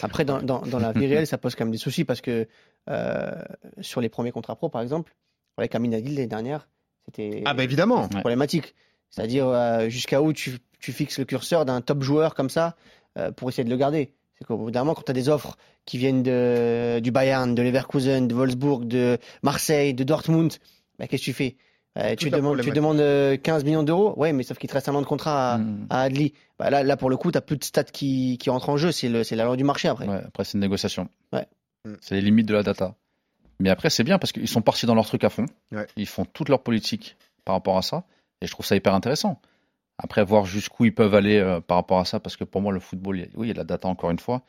[0.00, 2.46] Après, dans, dans, la vie réelle, ça pose quand même des soucis parce que
[2.88, 3.32] euh,
[3.80, 5.14] sur les premiers contrats pro, par exemple,
[5.58, 6.68] avec Amin Adil l'année dernière,
[7.06, 8.02] c'était Ah bah évidemment.
[8.04, 8.20] Ouais.
[8.20, 8.74] problématique.
[9.10, 12.74] C'est-à-dire euh, jusqu'à où tu, tu fixes le curseur d'un top joueur comme ça
[13.18, 14.12] euh, pour essayer de le garder.
[14.38, 17.54] C'est qu'au bout d'un moment, quand tu as des offres qui viennent de, du Bayern,
[17.54, 20.52] de Leverkusen, de Wolfsburg, de Marseille, de Dortmund,
[20.98, 21.56] bah, qu'est-ce que tu fais?
[21.96, 22.74] Euh, tu, demandes, tu problématique.
[22.74, 25.52] demandes euh, 15 millions d'euros, ouais, mais sauf qu'il te reste un an de contrat
[25.54, 25.86] à, Mm.
[25.90, 26.32] à Adli.
[26.58, 28.90] Bah, là, là, pour le coup, tu plus de stats qui, qui entrent en jeu,
[28.90, 30.08] c'est la loi du marché après.
[30.08, 31.08] Ouais, après, c'est une négociation.
[31.32, 31.46] Ouais.
[32.00, 32.96] C'est les limites de la data.
[33.60, 35.46] Mais après, c'est bien parce qu'ils sont partis dans leur truc à fond.
[35.72, 35.86] Ouais.
[35.96, 38.04] Ils font toute leur politique par rapport à ça.
[38.40, 39.40] Et je trouve ça hyper intéressant.
[39.98, 42.18] Après, voir jusqu'où ils peuvent aller euh, par rapport à ça.
[42.20, 43.64] Parce que pour moi, le football, il y a- oui, il y a de la
[43.64, 44.42] data encore une fois.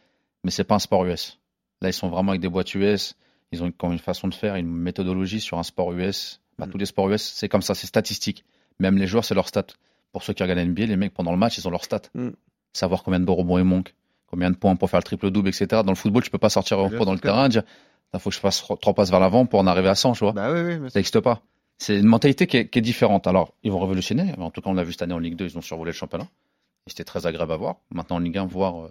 [0.44, 1.40] Mais c'est pas un sport US.
[1.82, 3.16] Là, ils sont vraiment avec des boîtes US.
[3.52, 6.42] Ils ont une, une façon de faire, une méthodologie sur un sport US.
[6.58, 6.72] Bah, Mm.
[6.72, 8.44] Tous les sports US, c'est comme ça, c'est statistique.
[8.80, 9.68] Même les joueurs, c'est leur stat.
[10.14, 12.02] Pour ceux qui regardent NBA, les mecs, pendant le match, ils ont leur stat.
[12.14, 12.30] Mm.
[12.74, 13.94] Savoir combien de rebonds ils manquent,
[14.28, 15.68] combien de points pour faire le triple-double, etc.
[15.84, 17.64] Dans le football, tu peux pas sortir au dans le terrain et dire
[18.14, 20.20] il faut que je fasse trois- passes vers l'avant pour en arriver à 100, tu
[20.24, 20.32] vois.
[20.34, 20.80] Bah oui, oui.
[20.80, 21.42] mais Ça n'existe pas.
[21.78, 23.28] C'est une mentalité qui est, qui est différente.
[23.28, 24.34] Alors, ils vont révolutionner.
[24.38, 25.96] En tout cas, on l'a vu cette année en Ligue 2, ils ont survolé le
[25.96, 26.28] championnat.
[26.88, 27.76] Et c'était très agréable à voir.
[27.90, 28.90] Maintenant, en Ligue 1, voir euh,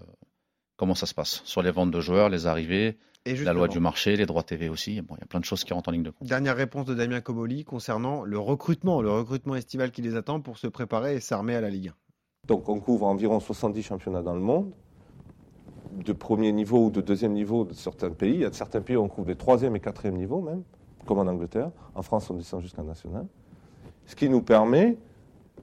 [0.76, 1.40] comment ça se passe.
[1.44, 4.68] Sur les ventes de joueurs, les arrivées, Et la loi du marché, les droits TV
[4.68, 5.00] aussi.
[5.00, 6.28] Bon, il y a plein de choses qui rentrent en ligne de compte.
[6.28, 10.58] Dernière réponse de Damien Comoli concernant le recrutement, le recrutement estival qui les attend pour
[10.58, 11.94] se préparer et s'armer à la Ligue 1.
[12.48, 14.74] Donc on couvre environ 70 championnats dans le monde,
[16.02, 18.34] de premier niveau ou de deuxième niveau de certains pays.
[18.34, 20.62] Il y a certains pays où on couvre des troisième et quatrième niveaux même,
[21.06, 21.70] comme en Angleterre.
[21.94, 23.26] En France, on descend jusqu'en national.
[24.06, 24.96] Ce qui nous permet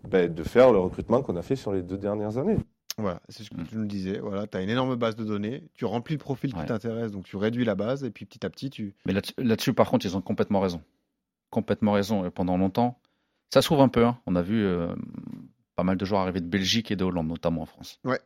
[0.09, 2.57] ben, de faire le recrutement qu'on a fait sur les deux dernières années.
[2.97, 3.67] Voilà, c'est ce que Mm.
[3.67, 4.19] tu nous disais.
[4.19, 7.23] Voilà, tu as une énorme base de données, tu remplis le profil qui t'intéresse, donc
[7.23, 8.95] tu réduis la base, et puis petit à petit, tu.
[9.05, 10.81] Mais là- là-dessus, par contre, ils ont complètement raison.
[11.49, 12.25] Complètement raison.
[12.25, 12.99] Et pendant longtemps,
[13.53, 14.05] ça s'ouvre un peu.
[14.05, 14.17] hein.
[14.25, 14.93] On a vu euh,
[15.75, 17.99] pas mal de joueurs arriver de Belgique et de Hollande, notamment en France.
[18.03, 18.19] Ouais.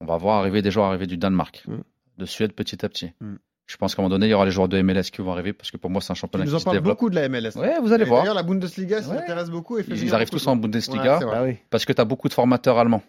[0.00, 1.74] On va voir arriver des joueurs arriver du Danemark, Mm.
[2.18, 3.12] de Suède petit à petit.
[3.20, 3.34] Mm.
[3.66, 5.30] Je pense qu'à un moment donné, il y aura les joueurs de MLS qui vont
[5.32, 6.84] arriver parce que pour moi, c'est un championnat nous en qui se développe.
[6.84, 7.54] beaucoup de la MLS.
[7.56, 8.22] Ouais, vous allez Et voir.
[8.22, 9.18] D'ailleurs, la Bundesliga s'y Ouais.
[9.18, 9.78] intéresse beaucoup.
[9.78, 10.56] Et fait Ils, arrivent tous en.
[10.56, 11.56] Bundesliga Ouais, oui.
[11.70, 13.02] parce que tu as beaucoup de formateurs allemands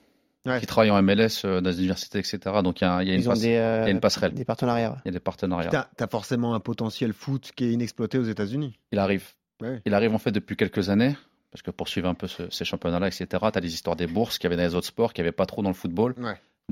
[0.46, 0.60] Ouais.
[0.60, 2.40] qui travaillent en MLS euh, dans les universités, etc.
[2.64, 3.88] Donc il y a, il y a une Ils ont passe- des, euh, il y
[3.88, 4.34] a une passerelle.
[4.34, 4.98] des partenariats.
[5.06, 5.70] il y a des partenariats.
[5.98, 8.78] Tu as, forcément un potentiel foot qui est inexploité aux États-Unis.
[8.92, 9.28] Il arrive.
[9.62, 9.82] Ouais.
[9.86, 11.16] Il arrive en fait depuis quelques années
[11.52, 14.08] Parce que pour suivre un peu ce- ces championnats-là, etc., tu as des histoires des
[14.08, 15.76] bourses qu'il y avait dans les autres sports, qu'il n'y avait pas trop dans le
[15.76, 16.16] football.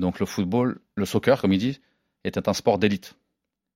[0.00, 1.80] Donc le football, le soccer, comme il dit,
[2.24, 3.16] était un sport d'élite.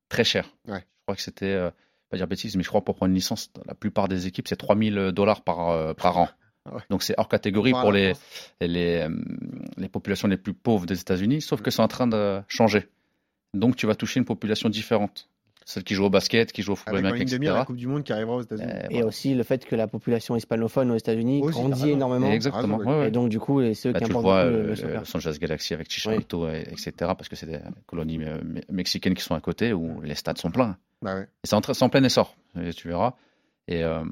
[0.09, 0.51] Très cher.
[0.67, 0.81] Ouais.
[0.81, 1.71] Je crois que c'était, euh,
[2.09, 4.49] pas dire bêtise, mais je crois pour prendre une licence, dans la plupart des équipes,
[4.49, 6.29] c'est 3000 dollars par, euh, par an.
[6.67, 6.83] Ah ouais.
[6.89, 8.15] Donc c'est hors catégorie pour les,
[8.61, 9.11] les, euh,
[9.77, 12.89] les populations les plus pauvres des États-Unis, sauf que c'est en train de changer.
[13.53, 15.29] Donc tu vas toucher une population différente.
[15.67, 17.53] Celle qui joue au basket, qui joue au football américain, etc.
[17.55, 18.71] la Coupe du Monde qui arrivera aux États-Unis.
[18.71, 19.07] Euh, Et voilà.
[19.07, 21.87] aussi le fait que la population hispanophone aux États-Unis grandit raison.
[21.95, 22.31] énormément.
[22.31, 22.77] Exactement.
[22.77, 23.09] raison, ouais, ouais.
[23.09, 24.77] Et donc, du coup, et ceux Bah, qui tu le importent vois, le, euh, le
[24.77, 25.01] soccer.
[25.01, 26.93] Los Angeles Galaxy avec Chicharito, et- etc.
[26.99, 30.37] Parce que c'est des colonies euh, me- mexicaines qui sont à côté où les stades
[30.39, 30.77] sont pleins.
[31.01, 31.23] Bah ouais.
[31.23, 33.15] Et c'est en, train- c'est en plein essor, et tu verras.
[33.67, 34.05] Et euh,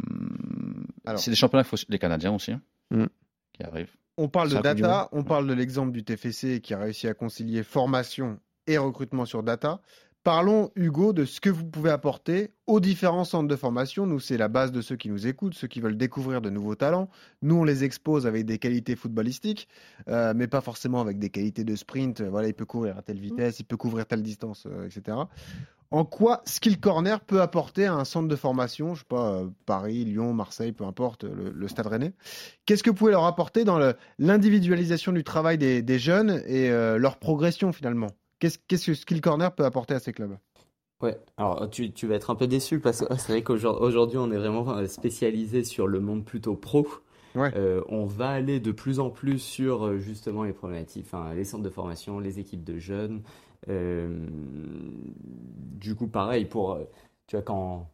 [1.05, 1.20] Alors.
[1.20, 3.07] c'est des championnats, il faut- les Canadiens aussi, hein, Mm.
[3.53, 3.94] qui arrivent.
[4.16, 7.14] On parle C'est de data, on parle de l'exemple du TFC qui a réussi à
[7.14, 9.80] concilier formation et recrutement sur data.
[10.25, 14.07] Parlons, Hugo, de ce que vous pouvez apporter aux différents centres de formation.
[14.07, 16.77] Nous, c'est la base de ceux qui nous écoutent, ceux qui veulent découvrir de nouveaux
[16.77, 17.11] talents.
[17.43, 19.66] Nous, on les expose avec des qualités footballistiques,
[20.09, 22.20] euh, mais pas forcément avec des qualités de sprint.
[22.20, 25.16] Euh, Voilà, il peut courir à telle vitesse, il peut couvrir telle distance, euh, etc.
[25.91, 29.49] En quoi Skill Corner peut apporter à un centre de formation, je sais pas, euh,
[29.66, 32.12] Paris, Lyon, Marseille, peu importe, le, le Stade Rennais?
[32.64, 33.81] Qu'est-ce que vous pouvez leur apporter dans
[34.20, 38.07] l'individualisation du travail des, des jeunes et leur progression finalement?
[38.68, 40.36] Qu'est-ce que Skill Corner peut apporter à ces clubs?
[41.01, 44.30] Ouais, alors tu, tu vas être un peu déçu parce que c'est vrai qu'aujourd'hui on
[44.30, 46.86] est vraiment euh, spécialisé sur le monde plutôt pro.
[47.34, 47.53] Ouais.
[47.57, 51.45] Euh, on va aller de plus en plus sur euh, justement les problématiques, enfin, les
[51.45, 53.22] centres de formation, les équipes de jeunes.
[53.68, 54.26] Euh,
[55.24, 56.78] du coup, pareil, pour,
[57.26, 57.88] tu vois, quand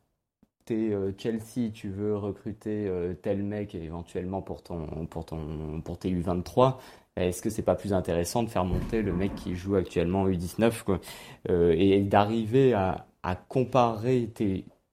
[0.64, 2.90] t'es euh, Chelsea, tu veux recruter
[3.22, 6.78] tel mec éventuellement pour ton, pour ton, pour tes U23,
[7.18, 10.28] est-ce que c'est pas plus intéressant de faire monter le mec qui joue actuellement en
[10.28, 11.00] U19, quoi,
[11.48, 13.04] Euh, et d'arriver à,
[13.48, 14.30] comparer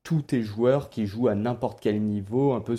[0.03, 2.76] tous tes joueurs qui jouent à n'importe quel niveau, un peu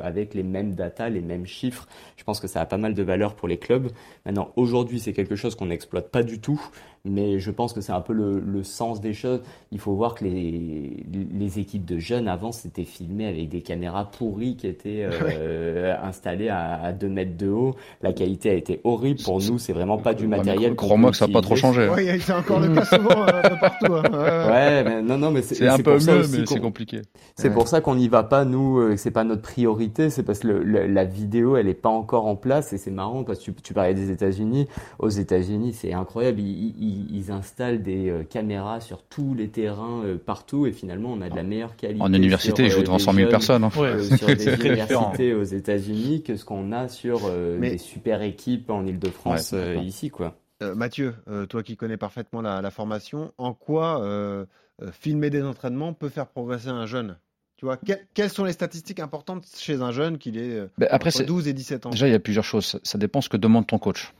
[0.00, 1.86] avec les mêmes datas, les mêmes chiffres.
[2.16, 3.88] Je pense que ça a pas mal de valeur pour les clubs.
[4.24, 6.60] Maintenant, aujourd'hui, c'est quelque chose qu'on n'exploite pas du tout,
[7.08, 9.40] mais je pense que c'est un peu le, le sens des choses.
[9.72, 11.04] Il faut voir que les,
[11.38, 16.48] les équipes de jeunes avant, c'était filmé avec des caméras pourries qui étaient euh, installées
[16.48, 17.74] à, à 2 mètres de haut.
[18.02, 19.20] La qualité a été horrible.
[19.24, 20.74] Pour nous, c'est vraiment pas du Ouais, matériel.
[20.76, 21.88] qu'on Crois-moi que ça n'a pas trop changé.
[21.94, 23.92] Oui, c'est encore le cas souvent euh, partout.
[23.94, 24.02] hein.
[24.12, 24.46] Ouais, ouais.
[24.46, 27.02] Ouais, mais non, non, mais c'est un peu pour ça mieux, mais qu'on- c'est compliqué.
[27.36, 27.54] C'est Ouais.
[27.54, 30.48] pour ça qu'on n'y va pas, nous, euh, c'est pas notre priorité, c'est parce que
[30.48, 33.44] le- le- la vidéo, elle est pas encore en place et c'est marrant parce que
[33.44, 34.66] tu, tu parlais des États-Unis.
[34.98, 40.02] Aux États-Unis, c'est incroyable, ils, ils- ils installent des euh, caméras sur tous les terrains
[40.04, 42.02] euh, partout et finalement, on a de la meilleure qualité.
[42.02, 43.64] En université, sur, ils jouent devant des 100 000 jeunes, personnes.
[43.64, 43.70] hein.
[43.76, 47.70] Ouais, euh, c'est sur des universités aux États-Unis que ce qu'on a sur euh, Mais-
[47.72, 50.36] des super équipes en Ile-de-France Ouais, euh, ici, quoi.
[50.62, 54.46] Euh, Mathieu, euh, toi qui connais parfaitement la, la formation, en quoi euh,
[54.92, 57.18] filmer des entraînements peut faire progresser un jeune?
[57.58, 61.08] Tu vois, que- quelles sont les statistiques importantes chez un jeune qu'il est Ben, après,
[61.08, 61.90] entre c'est- 12 et 17 ans?
[61.90, 62.66] Déjà, il y a plusieurs choses.
[62.66, 64.12] Ça, ça dépend ce que demande ton coach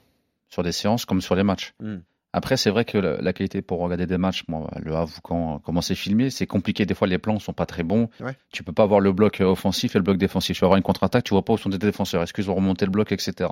[0.48, 1.74] sur des séances comme sur les matchs.
[1.80, 1.96] Hmm.
[2.36, 5.58] Après, c'est vrai que la, la qualité pour regarder des matchs, moi, le Havre, quand
[5.64, 6.84] comment c'est filmé, c'est compliqué.
[6.84, 8.10] Des fois, les plans sont pas très bons.
[8.20, 8.36] Ouais.
[8.52, 10.54] Tu peux pas avoir le bloc euh, offensif et le bloc défensif.
[10.54, 12.22] Tu vas avoir une contre-attaque, tu vois pas où sont tes défenseurs.
[12.22, 13.48] Est-ce qu'ils ont remonté le bloc, etc.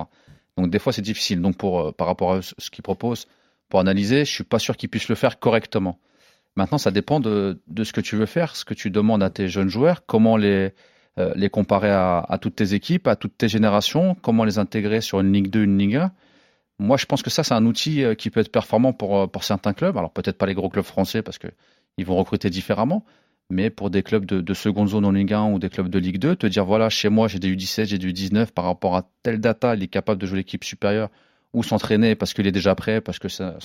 [0.55, 1.41] Donc, des fois, c'est difficile.
[1.41, 3.25] Donc, pour, euh, par rapport à ce ce qu'ils proposent,
[3.69, 5.97] pour analyser, je suis pas sûr qu'ils puissent le faire correctement.
[6.55, 9.31] Maintenant, ça dépend de, de ce que tu veux faire, ce que tu demandes à
[9.31, 10.75] tes jeunes joueurs, comment les,
[11.17, 15.01] euh, les comparer à, à toutes tes équipes, à toutes tes générations, comment les intégrer
[15.01, 16.11] sur une Ligue 2, une Ligue 1.
[16.79, 19.27] Moi, je pense que ça, c'est un outil euh, qui peut être performant pour, euh,
[19.27, 19.97] pour certains clubs.
[19.97, 21.47] Alors, peut-être pas les gros clubs français parce que
[21.97, 23.05] ils vont recruter différemment,
[23.49, 25.99] mais pour des clubs de, de seconde zone en Ligue 1 ou des clubs de
[25.99, 28.97] Ligue 2, te dire voilà, chez moi, j'ai des U17, j'ai des U19 par rapport
[28.97, 31.09] à telle data, il est capable de jouer l'équipe supérieure
[31.53, 33.55] ou s'entraîner parce qu'il est déjà prêt, parce que son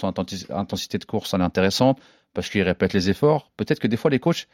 [0.51, 2.01] intensité de course elle est intéressante,
[2.35, 3.51] parce qu'il répète les efforts.
[3.57, 4.47] Peut-être que des fois, les coachs,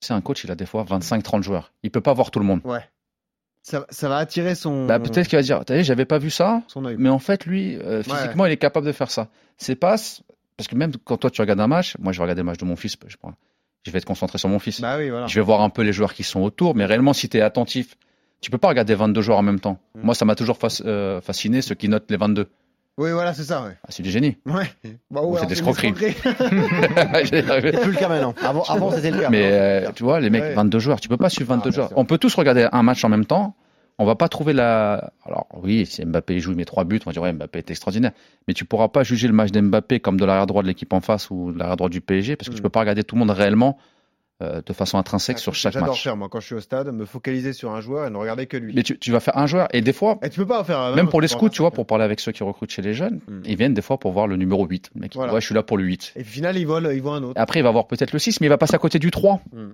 [0.00, 1.72] c'est un coach, il a des fois 25-30 joueurs.
[1.82, 2.60] Il peut pas voir tout le monde.
[3.66, 6.28] Ça, ça va attirer son, Bah, peut-être qu'il va dire, t'as vu, j'avais pas vu
[6.28, 6.96] ça, son œil.
[6.98, 9.28] mais en fait, lui, euh, physiquement, il est capable de faire ça.
[9.56, 9.96] C'est pas,
[10.58, 12.58] parce que même quand toi tu regardes un match, moi je vais regarder le match
[12.58, 13.32] de mon fils, je, prends-
[13.86, 14.82] je vais être concentré sur mon fils.
[14.82, 15.26] Bah oui, voilà.
[15.28, 17.40] Je vais voir un peu les joueurs qui sont autour, mais réellement, si tu es
[17.40, 17.96] attentif,
[18.42, 19.78] tu peux pas regarder 22 joueurs en même temps.
[19.94, 20.00] Mm.
[20.02, 22.48] Moi, ça m'a toujours euh, fasciné ceux qui notent les 22.
[22.96, 23.76] Oui, voilà, c'est ça, ouais.
[23.82, 24.36] Ah, c'est du génie.
[24.46, 24.70] Ouais.
[25.10, 25.92] Bah, Ou ouais, c'est des escroqueries.
[25.92, 28.34] Plus le cas maintenant.
[28.42, 29.30] Avant, avant c'était le cas.
[29.30, 30.54] Mais euh, tu vois, les mecs, Ouais.
[30.54, 31.92] 22 joueurs, tu peux pas suivre 22 Ah, joueurs.
[31.96, 33.56] On peut tous regarder un match en même temps.
[33.98, 35.12] On va pas trouver la.
[35.24, 38.10] Alors oui, si Mbappé joue, met trois buts, on va dire ouais, Mbappé est extraordinaire.
[38.48, 41.00] Mais tu pourras pas juger le match d'Mbappé comme de l'arrière droit de l'équipe en
[41.00, 42.56] face ou de l'arrière droit du PSG parce que Mm.
[42.56, 43.78] tu peux pas regarder tout le monde réellement
[44.44, 46.02] euh, de façon intrinsèque sur chaque J'adore match.
[46.04, 48.46] faire, moi, quand je suis au stade, me focaliser sur un joueur et ne regarder
[48.46, 48.72] que lui.
[48.74, 50.64] Mais tu, tu vas faire un joueur et des fois, Et tu peux pas en
[50.64, 52.82] faire un même pour les scouts, tu vois, pour parler avec ceux qui recrutent chez
[52.82, 53.40] les jeunes, Mm.
[53.44, 54.90] ils viennent des fois pour voir le numéro 8.
[54.94, 55.32] Le mec, il dit, Voilà.
[55.34, 56.12] ouais, je suis là pour le 8.
[56.16, 57.40] Et au final, il vole, il voit un autre.
[57.40, 59.40] Après, il va voir peut-être le 6, mais il va passer à côté du 3.
[59.52, 59.70] Mm.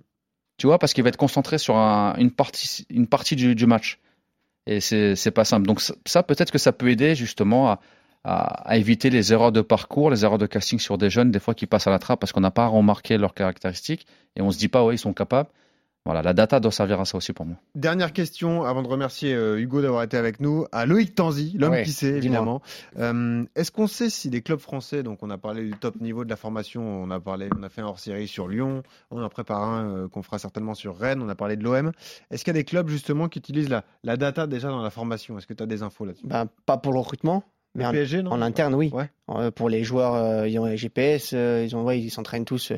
[0.59, 3.67] Tu vois, parce qu'il va être concentré sur un- une partie, une partie du, du
[3.67, 3.99] match.
[4.67, 5.67] Et c'est c'est pas simple.
[5.67, 7.81] Donc ça, ça, peut-être que ça peut aider justement à,
[8.25, 11.41] à, à éviter les erreurs de parcours, les erreurs de casting sur des jeunes, des
[11.41, 14.07] fois qui passent à la trappe parce qu'on n'a pas remarqué leurs caractéristiques
[14.37, 15.49] et on se dit pas, ouais, ils sont capables.
[16.07, 17.57] Voilà, la data doit servir à ça aussi pour moi.
[17.75, 20.65] Dernière question avant de remercier euh, Hugo d'avoir été avec nous.
[20.73, 22.63] À Loïc Tanzi, l'homme Ouais, qui sait évidemment.
[22.99, 26.25] Euh, Est-ce qu'on sait si des clubs français, donc on a parlé du top niveau
[26.25, 29.29] de la formation, on a parlé, on a fait un hors-série sur Lyon, on en
[29.29, 31.93] prépare un euh, qu'on fera certainement sur Rennes, on a parlé de l'OM.
[32.31, 34.91] Est-ce qu'il y a des clubs justement qui utilisent la, la data déjà dans la
[34.91, 35.37] formation?
[35.37, 36.27] Est-ce que tu as des infos là-dessus?
[36.27, 37.45] Ben, pas pour le recrutement,
[37.75, 38.91] mais en, PSG, non en interne, oui.
[38.93, 39.09] Ouais.
[39.31, 42.45] Euh, pour les joueurs, euh, ils ont les GPS, euh, ils ont, ouais, ils s'entraînent
[42.45, 42.73] tous.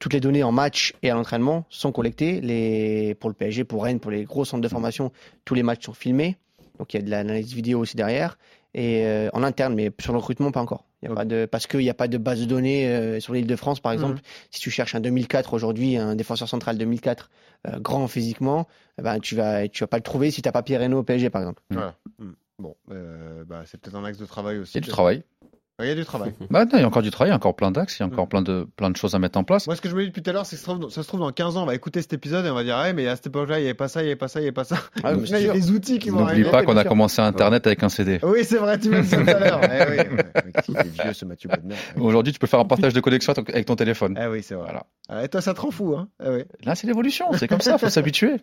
[0.00, 2.40] toutes les données en match et à l'entraînement sont collectées.
[2.40, 5.12] Les, pour le PSG, pour Rennes, pour les gros centres de formation,
[5.44, 6.36] tous les matchs sont filmés.
[6.78, 8.36] Donc il y a de l'analyse vidéo aussi derrière.
[8.76, 10.84] Et en interne, mais sur le recrutement, pas encore.
[11.04, 11.16] Il y a Ok.
[11.18, 13.56] pas de, parce qu'il n'y a pas de base de données euh, sur l'île de
[13.56, 14.22] France, par exemple.
[14.50, 17.30] Si tu cherches un 2004 aujourd'hui, un défenseur central 2004,
[17.68, 18.66] euh, grand physiquement,
[18.98, 21.00] eh ben, tu vas, tu vas pas le trouver si tu n'as pas Pierre Reynaud
[21.00, 21.62] au PSG, par exemple.
[21.70, 21.94] Voilà.
[22.18, 22.32] Hmm.
[22.58, 24.80] Bon, euh, bah, c'est peut-être un axe de travail aussi.
[24.80, 25.24] Du travail.
[25.80, 26.32] Ouais, Il y a du travail.
[26.50, 28.00] Bah, non, il y a encore du travail, il y a encore plein d'axes, il
[28.00, 29.66] y a encore plein de, plein de choses à mettre en place.
[29.66, 30.90] Moi, ce que je me dis depuis tout à l'heure, c'est que ça se, trouve,
[30.90, 32.76] ça se trouve dans 15 ans, on va écouter cet épisode et on va dire,
[32.76, 34.38] ouais, mais à cette époque-là, il n'y avait pas ça, il n'y avait pas ça,
[34.38, 34.76] il n'y avait pas ça.
[35.02, 37.66] Ah, là, il y a des outils qui vont N'oublie pas qu'on a commencé Internet
[37.66, 38.20] avec un CD.
[38.22, 39.60] Oui, c'est vrai, tu m'as dit ça tout à l'heure.
[39.64, 40.20] Eh oui,
[40.68, 41.74] Il vieux, ce Mathieu Bodmer.
[41.98, 44.16] Aujourd'hui, tu peux faire un partage de connexion avec ton téléphone.
[44.16, 44.64] Ah oui, c'est vrai.
[44.66, 44.86] Voilà.
[45.08, 46.44] Ah, et toi, ça te rend fou, hein ah oui.
[46.64, 48.36] Là, c'est l'évolution, c'est comme ça, faut s'habituer.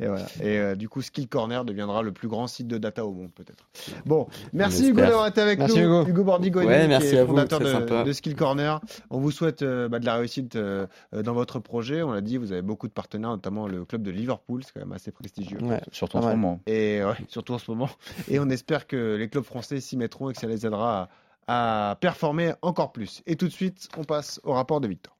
[0.00, 0.26] Et voilà.
[0.42, 3.30] Et euh, du coup, Skill Corner deviendra le plus grand site de data au monde,
[3.34, 3.68] peut-être.
[4.06, 5.76] Bon, merci Hugo d'avoir été avec nous.
[5.76, 6.24] Hugo.
[6.24, 8.04] Bordigo, Ouais, qui merci est à vous, fondateur de, sympa.
[8.04, 8.80] de Skill Corner.
[9.10, 12.02] On vous souhaite euh, bah, de la réussite euh, dans votre projet.
[12.02, 14.80] On l'a dit, vous avez beaucoup de partenaires, notamment le club de Liverpool, c'est quand
[14.80, 15.58] même assez prestigieux.
[15.62, 15.80] Ouais.
[15.92, 16.60] Surtout en ce moment.
[16.66, 17.90] Et ouais, surtout en ce moment.
[18.28, 21.08] Et on espère que les clubs français s'y mettront et que ça les aidera
[21.46, 23.22] à, à performer encore plus.
[23.26, 25.16] Et tout de suite, on passe au rapport de Victor.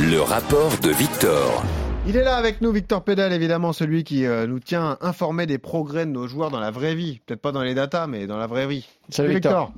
[0.00, 1.62] Le rapport de Victor.
[2.06, 5.58] Il est là avec nous, Victor Pédal, évidemment, celui qui euh, nous tient informés des
[5.58, 7.20] progrès de nos joueurs dans la vraie vie.
[7.26, 8.88] Peut-être pas dans les datas, mais dans la vraie vie.
[9.10, 9.72] Salut Victor.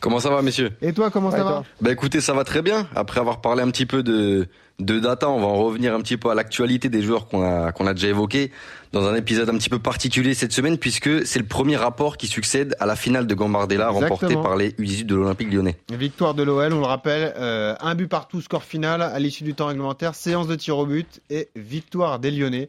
[0.00, 0.72] Comment ça va, messieurs?
[0.82, 1.64] Et toi, comment Ouais, ça va?
[1.80, 2.86] Bah écoutez, ça va très bien.
[2.94, 4.46] Après avoir parlé un petit peu de,
[4.78, 7.72] de data, on va en revenir un petit peu à l'actualité des joueurs qu'on a,
[7.72, 8.52] qu'on a déjà évoqués
[8.92, 12.26] dans un épisode un petit peu particulier cette semaine, puisque c'est le premier rapport qui
[12.26, 15.76] succède à la finale de Gambardella remportée par les U18 de l'Olympique lyonnais.
[15.90, 19.54] Victoire de l'OL, on le rappelle, euh, un but partout, score final à l'issue du
[19.54, 22.68] temps réglementaire, séance de tir au but et victoire des Lyonnais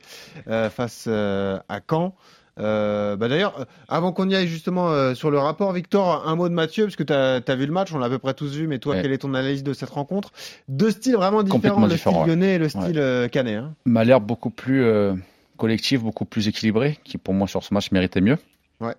[0.50, 2.14] euh, face euh, à Caen.
[2.60, 6.36] Euh, bah D'ailleurs, euh, avant qu'on y aille justement euh, sur le rapport, Victor, un
[6.36, 8.34] mot de Mathieu, parce que tu as, vu le match, on l'a à peu près
[8.34, 9.02] tous vu, mais toi, Ouais.
[9.02, 10.32] quelle est ton analyse de cette rencontre?
[10.68, 12.28] Deux styles vraiment différents, le différents, style ouais.
[12.28, 13.58] lyonnais et le style euh, canet.
[13.58, 13.76] Hein.
[13.86, 15.14] m'a l'air beaucoup plus euh,
[15.58, 18.38] collectif, beaucoup plus équilibré, qui pour moi sur ce match méritait mieux.
[18.80, 18.96] Ouais.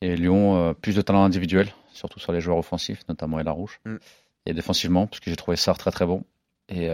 [0.00, 3.80] Et Lyon, plus de talent individuel, surtout sur les joueurs offensifs, notamment Elarouche.
[3.84, 3.96] Mm.
[4.46, 6.24] Et défensivement, parce que j'ai trouvé Sarr très très bon.
[6.70, 6.88] Et,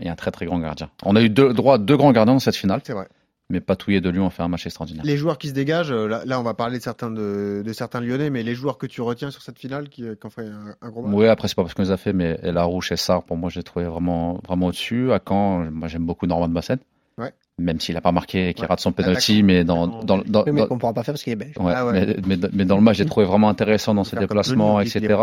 [0.00, 0.88] et un très très grand gardien.
[1.02, 3.08] On a eu deux, droit à deux grands gardiens dans cette finale, C'est vrai.
[3.52, 5.04] Mais Patouillet de Lyon a fait un match extraordinaire.
[5.04, 7.72] Les joueurs qui se dégagent, euh, là, là, on va parler de certains, de, de
[7.72, 10.46] certains Lyonnais, mais les joueurs que tu retiens sur cette finale qui, qui ont fait
[10.46, 11.14] un, un gros match?
[11.14, 13.50] Oui, après, c'est pas parce qu'on les a fait, mais Elarouche et Sarr, pour moi,
[13.50, 15.12] j'ai trouvé vraiment, vraiment au-dessus.
[15.12, 16.80] À Caen, moi, j'aime beaucoup Normand Bassett.
[17.18, 17.32] Ouais.
[17.58, 18.68] Même s'il n'a pas marqué et qu'il Ouais.
[18.68, 21.22] rate son penalty, mais dans, dans, dans, Oui, mais dans- qu'on pourra pas faire parce
[21.22, 21.54] qu'il est belge.
[21.60, 22.16] Ouais, Ah ouais.
[22.26, 25.14] Mais, mais, mais dans le match, j'ai trouvé vraiment intéressant dans ses déplacements, etc.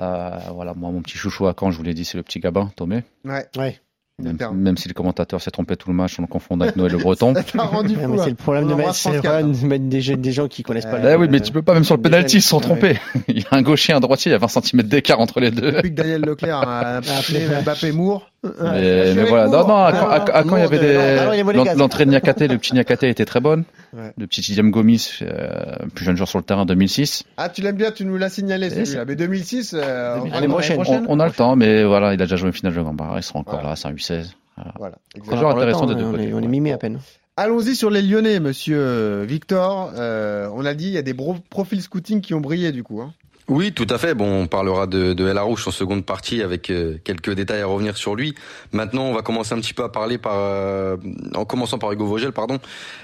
[0.00, 2.38] Euh, voilà, moi, mon petit chouchou à Caen, je vous l'ai dit, c'est le petit
[2.40, 3.02] Gabin, Tomé.
[3.24, 3.46] Ouais.
[3.56, 3.78] Ouais.
[4.20, 6.98] Même, si le commentateur s'est trompé tout le match, on le confond avec Noël Le
[6.98, 7.34] Breton.
[7.34, 8.16] Ouais, hein.
[8.24, 10.32] c'est le problème On de mettre, c'est le France 4, problème de mettre des, des
[10.32, 10.98] gens qui connaissent pas.
[10.98, 12.58] Eh Eh le- oui, mais tu peux pas, même sur le penalty, ils se sont
[12.58, 12.98] jeunes, trompés.
[13.28, 15.52] Il y a un gaucher, un droitier, il y a 20 cm d'écart entre les
[15.52, 15.70] deux.
[15.70, 18.28] Depuis que Daniel Leclerc a appelé Mbappé Moore.
[18.42, 21.74] Mais, mais voilà, non, non, à, Caen- à, à Caen, il y avait des.
[21.76, 23.62] L'entrée de Niakate, le petit Niakate était très bonne.
[23.92, 24.12] Ouais.
[24.18, 27.24] Le petit Didier Gomis, euh, plus jeune joueur sur le terrain, 2006.
[27.36, 29.04] Ah, tu l'aimes bien, tu nous l'as signalé celui-là.
[29.06, 31.06] Mais 2006, euh, on- prochaine.
[31.08, 33.18] On, on a le temps, mais voilà, il a déjà joué une finale de Gambard,
[33.18, 33.70] il sera encore Voilà.
[33.70, 34.32] là, c'est un U16.
[34.76, 36.28] Voilà, toujours intéressant temps, de deux on, côtés.
[36.28, 36.98] est, on est mimé à peine.
[37.36, 39.92] Allons-y sur les Lyonnais, monsieur euh, Victor.
[39.96, 41.14] Euh, on a dit, il y a des
[41.48, 43.00] profils scouting qui ont brillé du coup.
[43.00, 43.14] Hein.
[43.48, 44.14] Oui, tout à fait.
[44.14, 47.66] Bon, on parlera de, de El Arouche en seconde partie avec euh, quelques détails à
[47.66, 48.34] revenir sur lui.
[48.72, 50.96] Maintenant, on va commencer un petit peu à parler par, euh,
[51.34, 52.58] en commençant par Hugo Vogel, pardon,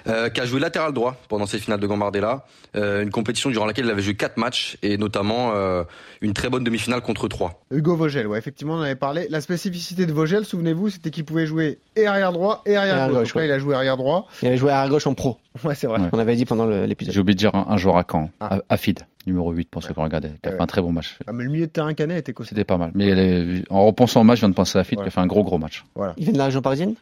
[0.06, 2.44] euh, qui a joué latéral droit pendant ces finales de Gambardella,
[2.76, 5.84] euh, une compétition durant laquelle il avait joué quatre matchs et notamment euh,
[6.20, 7.62] une très bonne demi-finale contre trois.
[7.70, 9.26] Hugo Vogel, ouais, effectivement, on en avait parlé.
[9.30, 13.08] La spécificité de Vogel, souvenez-vous, c'était qu'il pouvait jouer et arrière droit et arrière, Arrière
[13.08, 13.18] gauche.
[13.20, 13.48] gauche, Donc là, ouais.
[13.48, 14.26] il a joué arrière droit.
[14.42, 15.38] Il avait joué à gauche en pro.
[15.64, 16.00] Ouais, c'est vrai.
[16.00, 16.08] Ouais.
[16.12, 17.14] On avait dit pendant l'épisode.
[17.14, 18.56] J'ai oublié de dire un, un joueur à Caen, Ah.
[18.56, 20.56] à Afid, numéro 8 pour ceux qui ont regardé, qui a Ouais.
[20.56, 21.18] fait un très bon match.
[21.26, 22.50] Ah, mais le milieu de terrain canet était costaud.
[22.50, 22.90] C'était pas mal.
[22.94, 25.04] Mais les- en repensant au match, je viens de penser à Afid Ouais.
[25.04, 25.84] qui a fait un gros gros match.
[26.16, 26.94] Il vient de la région parisienne?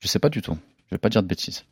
[0.00, 0.56] Je sais pas du tout.
[0.90, 1.64] Je vais pas dire de bêtises.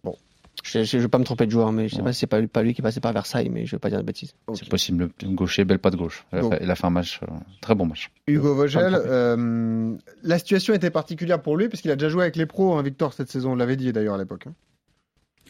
[0.64, 2.26] Je, je, je veux pas me tromper de joueur, mais je sais pas si c'est
[2.26, 4.04] pas, lui- pas lui qui est passé par Versailles, mais je veux pas dire de
[4.04, 4.34] bêtises.
[4.54, 5.10] C'est possible.
[5.22, 6.24] Le gaucher, belle pas de gauche.
[6.32, 7.26] Il a, fait, il a fait un match, euh,
[7.60, 8.10] très bon match.
[8.26, 12.36] Hugo Vogel, euh, la situation était particulière pour lui parce qu'il a déjà joué avec
[12.36, 13.52] les pros, hein, Victor, cette saison.
[13.52, 14.46] On l'avait dit d'ailleurs à l'époque.
[14.46, 14.52] hein.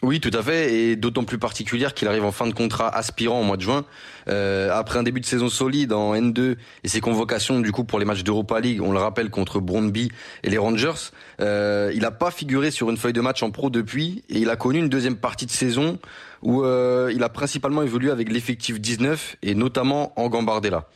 [0.03, 3.40] Oui, tout à fait, et d'autant plus particulière qu'il arrive en fin de contrat aspirant
[3.40, 3.84] au mois de juin.
[4.28, 8.00] Euh, après un début de saison solide en N2 et ses convocations du coup pour
[8.00, 10.11] les matchs d'Europa League, on le rappelle contre Brøndby
[10.42, 13.70] et les Rangers, euh, il n'a pas figuré sur une feuille de match en pro
[13.70, 16.00] depuis et il a connu une deuxième partie de saison
[16.42, 20.88] où euh, il a principalement évolué avec l'effectif 19 et notamment en Gambardella.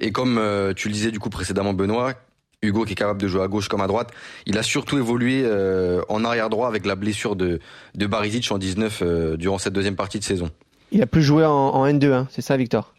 [0.00, 2.14] Et comme euh, tu le disais du coup précédemment Benoît,
[2.62, 4.10] Hugo qui est capable de jouer à gauche comme à droite,
[4.46, 7.60] il a surtout évolué euh, en arrière droit avec la blessure de,
[7.94, 10.50] de Barisic en 19 euh, durant cette deuxième partie de saison.
[10.90, 12.94] Il a plus joué en, en N2, hein, c'est ça, Victor?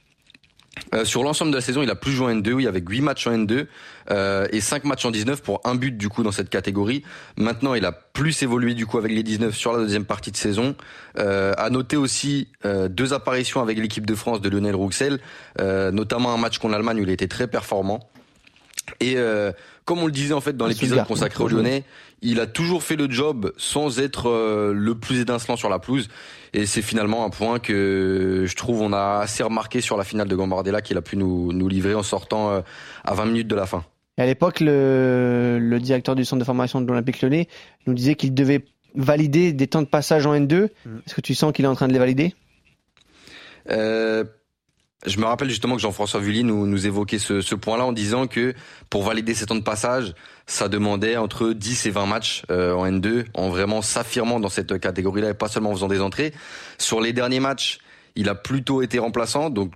[0.96, 3.02] Euh, sur l'ensemble de la saison, il a plus joué en N2, oui, avec 8
[3.02, 3.66] matchs en N2
[4.12, 7.04] euh, et 5 matchs en 19 pour un but du coup dans cette catégorie.
[7.38, 10.38] Maintenant, il a plus évolué du coup avec les 19 sur la deuxième partie de
[10.38, 10.76] saison.
[11.18, 15.20] Euh, à noter aussi euh, deux apparitions avec l'équipe de France de Lionel Rouxel,
[15.60, 18.10] euh, notamment un match contre l'Allemagne où il était très performant.
[19.00, 19.52] Et euh,
[19.86, 21.52] comme on le disait en fait dans l'épisode consacré ouais.
[21.52, 21.84] Lyonnais,
[22.22, 26.10] il a toujours fait le job sans être euh, le plus étincelant sur la pelouse.
[26.54, 30.28] Et c'est finalement un point que je trouve on a assez remarqué sur la finale
[30.28, 32.62] de Gambardella qu'il a pu nous, nous livrer en sortant euh,
[33.04, 33.84] à 20 minutes de la fin.
[34.18, 37.48] Et à l'époque, le, le directeur du centre de formation de l'Olympique Lyonnais
[37.88, 38.66] nous disait qu'il devait
[38.96, 40.66] valider des temps de passage en N2.
[41.06, 42.34] Est-ce que tu sens qu'il est en train de les valider?
[43.70, 44.24] Euh,
[45.06, 48.28] je me rappelle justement que Jean-François Vully nous, nous évoquait ce, ce point-là en disant
[48.28, 48.54] que
[48.90, 50.14] pour valider ces temps de passage,
[50.46, 54.78] ça demandait entre 10 et 20 matchs euh, en N2, en vraiment s'affirmant dans cette
[54.80, 56.34] catégorie-là et pas seulement en faisant des entrées.
[56.78, 57.80] Sur les derniers matchs,
[58.16, 59.72] il a plutôt été remplaçant, donc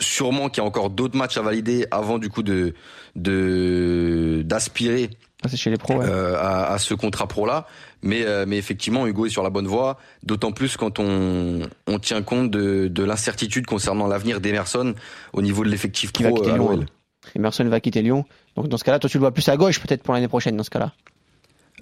[0.00, 2.74] sûrement qu'il y a encore d'autres matchs à valider avant du coup de
[3.16, 5.10] de d'aspirer
[5.44, 6.06] Ah, C'est chez les pros, ouais.
[6.06, 7.66] euh, à, à ce contrat pro là.
[8.02, 11.98] Mais, euh, mais effectivement, Hugo est sur la bonne voie, d'autant plus quand on, on
[11.98, 14.94] tient compte de, de l'incertitude concernant l'avenir d'Emerson
[15.32, 16.86] au niveau de l'effectif Qui va pro quitter euh, à Lyon.
[17.34, 18.24] Emerson va quitter Lyon.
[18.54, 20.56] Donc dans ce cas-là, toi tu le vois plus à gauche peut-être pour l'année prochaine
[20.56, 20.92] dans ce cas-là?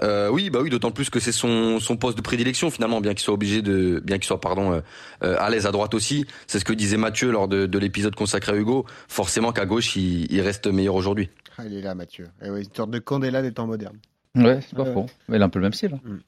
[0.02, 3.14] Euh, oui, bah oui, d'autant plus que c'est son, son poste de prédilection finalement, bien
[3.14, 4.80] qu'il soit obligé de, bien qu'il soit pardon euh,
[5.22, 6.26] euh, à l'aise à droite aussi.
[6.46, 8.84] C'est ce que disait Mathieu lors de, de l'épisode consacré à Hugo.
[9.08, 11.30] Forcément qu'à gauche, il, il reste meilleur aujourd'hui.
[11.56, 12.26] Ah, il est là, Mathieu.
[12.44, 13.98] Eh oui, une sorte de Candela des temps modernes.
[14.36, 14.92] Ouais, c'est pas Ouais.
[14.92, 15.06] faux.
[15.28, 15.94] Mais il a un peu le même style.
[15.94, 16.18] hein.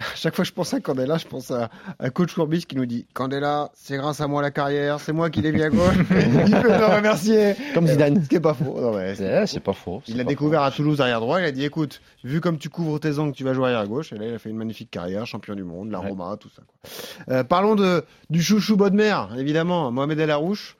[0.00, 2.74] À chaque fois que je pense à Candela, je pense à, à Coach Courbis qui
[2.74, 5.70] nous dit Candela, c'est grâce à moi la carrière, c'est moi qui l'ai mis à
[5.70, 5.94] gauche.
[6.10, 7.54] il peut te remercier.
[7.72, 8.20] Comme Zidane.
[8.24, 8.80] Ce qui est pas faux.
[8.80, 10.02] Non, ouais, c'est- pas faux.
[10.08, 11.40] Il l'a découvert à Toulouse arrière droit.
[11.40, 14.12] Il a dit écoute, vu comme tu couvres tes angles, tu vas jouer arrière gauche.
[14.12, 16.08] Et là, il a fait une magnifique carrière, champion du monde, la Ouais.
[16.08, 16.62] Roma, tout ça.
[16.66, 17.34] quoi.
[17.36, 20.76] Euh, parlons de du chouchou Bodmer, évidemment, Mohamed El Arouche.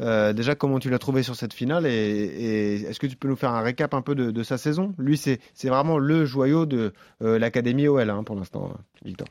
[0.00, 3.28] Euh, déjà, comment tu l'as trouvé sur cette finale et, et est-ce que tu peux
[3.28, 4.94] nous faire un récap un peu de, de sa saison?
[4.98, 6.92] Lui, c'est c'est vraiment le joyau de
[7.22, 8.72] euh, l'académie OL hein, pour l'instant,
[9.04, 9.28] Victor.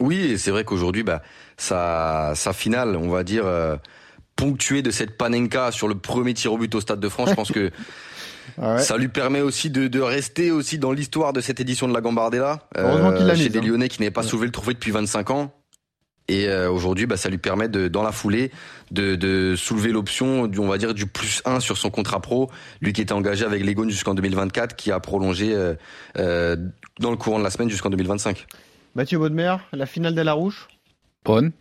[0.00, 1.22] Oui, et c'est vrai qu'aujourd'hui, bah,
[1.56, 3.76] sa, sa finale, on va dire, euh,
[4.36, 7.34] ponctuée de cette panenka sur le premier tir au but au Stade de France, je
[7.34, 7.70] pense que
[8.58, 8.82] Ah ouais.
[8.82, 12.00] ça lui permet aussi de, de rester aussi dans l'histoire de cette édition de la
[12.00, 12.60] Gambardella.
[12.76, 13.62] Heureusement qu'il l'a chez des hein.
[13.62, 15.52] Lyonnais qui n'avaient pas soulevé le trophée depuis 25 ans.
[16.28, 18.50] Et euh, aujourd'hui, bah, ça lui permet de, dans la foulée,
[18.90, 22.50] de, de soulever l'option, du, on va dire, du plus 1 sur son contrat pro.
[22.80, 25.74] Lui qui était engagé avec l'Egon jusqu'en 2024, qui a prolongé euh,
[26.18, 26.56] euh,
[26.98, 28.44] dans le courant de la semaine jusqu'en 2025.
[28.96, 30.66] Mathieu Bodmer, la finale d'El Arouche.
[31.24, 31.52] Bonne,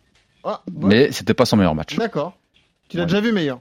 [0.43, 0.87] Ah, bon.
[0.87, 1.95] mais c'était pas son meilleur match.
[1.97, 2.35] D'accord.
[2.87, 3.07] Tu l'as Ouais.
[3.07, 3.59] déjà vu meilleur?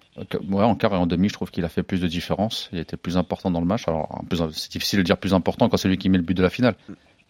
[0.50, 2.68] Ouais, en quart et en demi, je trouve qu'il a fait plus de différence.
[2.72, 3.88] Il était plus important dans le match.
[3.88, 6.42] Alors, c'est difficile de dire plus important quand c'est lui qui met le but de
[6.42, 6.74] la finale.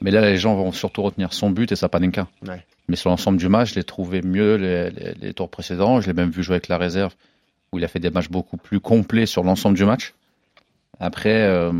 [0.01, 2.27] Mais là, les gens vont surtout retenir son but et sa panenka.
[2.47, 2.65] Ouais.
[2.89, 6.01] Mais sur l'ensemble du match, je l'ai trouvé mieux les, les- les tours précédents.
[6.01, 7.15] Je l'ai même vu jouer avec la réserve,
[7.73, 10.13] où il a fait des matchs beaucoup plus complets sur l'ensemble du match.
[11.01, 11.73] Après, euh,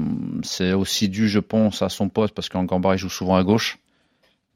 [0.43, 3.45] c'est aussi dû, je pense, à son poste, parce qu'en Gambard, il joue souvent à
[3.45, 3.79] gauche.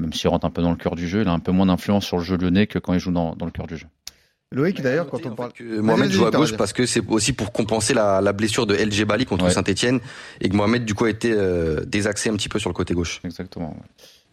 [0.01, 1.66] Même s'il rentre un peu dans le cœur du jeu, il a un peu moins
[1.66, 3.86] d'influence sur le jeu lyonnais que quand il joue dans, dans le cœur du jeu.
[4.51, 5.53] Loïc, d'ailleurs, quand on parle.
[5.53, 8.74] que Mohamed joue à gauche parce que c'est aussi pour compenser la, la blessure de
[8.74, 9.51] El Jebali contre Ouais.
[9.51, 10.01] Saint-Etienne
[10.40, 12.94] et que Mohamed du coup a été euh, désaxé un petit peu sur le côté
[12.94, 13.20] gauche.
[13.24, 13.76] Exactement.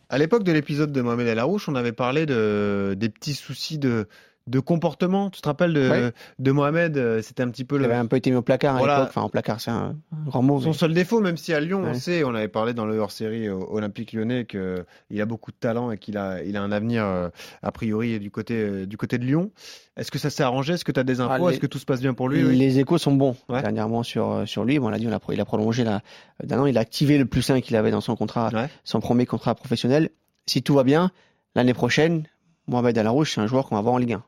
[0.09, 3.77] À l'époque de l'épisode de Mohamed El Arouche, on avait parlé de, des petits soucis
[3.79, 4.07] de,
[4.47, 5.29] de comportement.
[5.31, 8.15] Tu te rappelles de, Mohamed euh, C'était un petit peu Il le, avait un peu
[8.15, 9.07] été mis au placard à l'époque.
[9.09, 10.61] Enfin, en placard, c'est un, un grand mot.
[10.61, 12.97] son mais- seul défaut, même si à Lyon, on sait, on avait parlé dans le
[12.99, 16.71] hors-série euh, Olympique lyonnais qu'il a beaucoup de talent et qu'il a, il a un
[16.71, 17.29] avenir, euh,
[17.63, 19.49] a priori, du côté, du côté de Lyon.
[19.97, 20.73] Est-ce que ça s'est arrangé?
[20.73, 21.47] Est-ce que tu as des infos?
[21.47, 22.43] Ah, Est-ce que tout se passe bien pour lui?
[22.43, 23.61] oui Les échos sont bons Ouais.
[23.61, 24.77] dernièrement sur, sur lui.
[24.77, 26.01] Bon, on l'a dit, on il a prolongé d'un
[26.59, 26.65] an.
[26.65, 28.67] Il a activé le plus 1 qu'il avait dans son contrat, Ouais.
[28.83, 30.09] son premier contrat professionnel.
[30.47, 31.11] Si tout va bien,
[31.55, 32.25] l'année prochaine,
[32.67, 34.23] Mohamed Alarouche, c'est un joueur qu'on va voir en Ligue 1.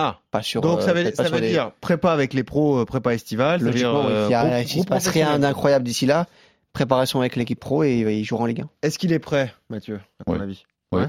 [0.00, 2.32] Ah, Pas sur, donc euh, ça veut, peut-être pas ça veut des- dire prépa avec
[2.32, 3.60] les pros, euh, prépa estivale.
[3.60, 4.12] veut dire, Logiquement, oui.
[4.12, 6.26] euh, S'il y a- gros se passe rien d'incroyable d'ici là,
[6.72, 8.68] préparation avec l'équipe pro et il jouera en Ligue 1.
[8.82, 10.40] Est-ce qu'il est prêt, Mathieu, à ton Ouais.
[10.40, 11.06] avis Ouais.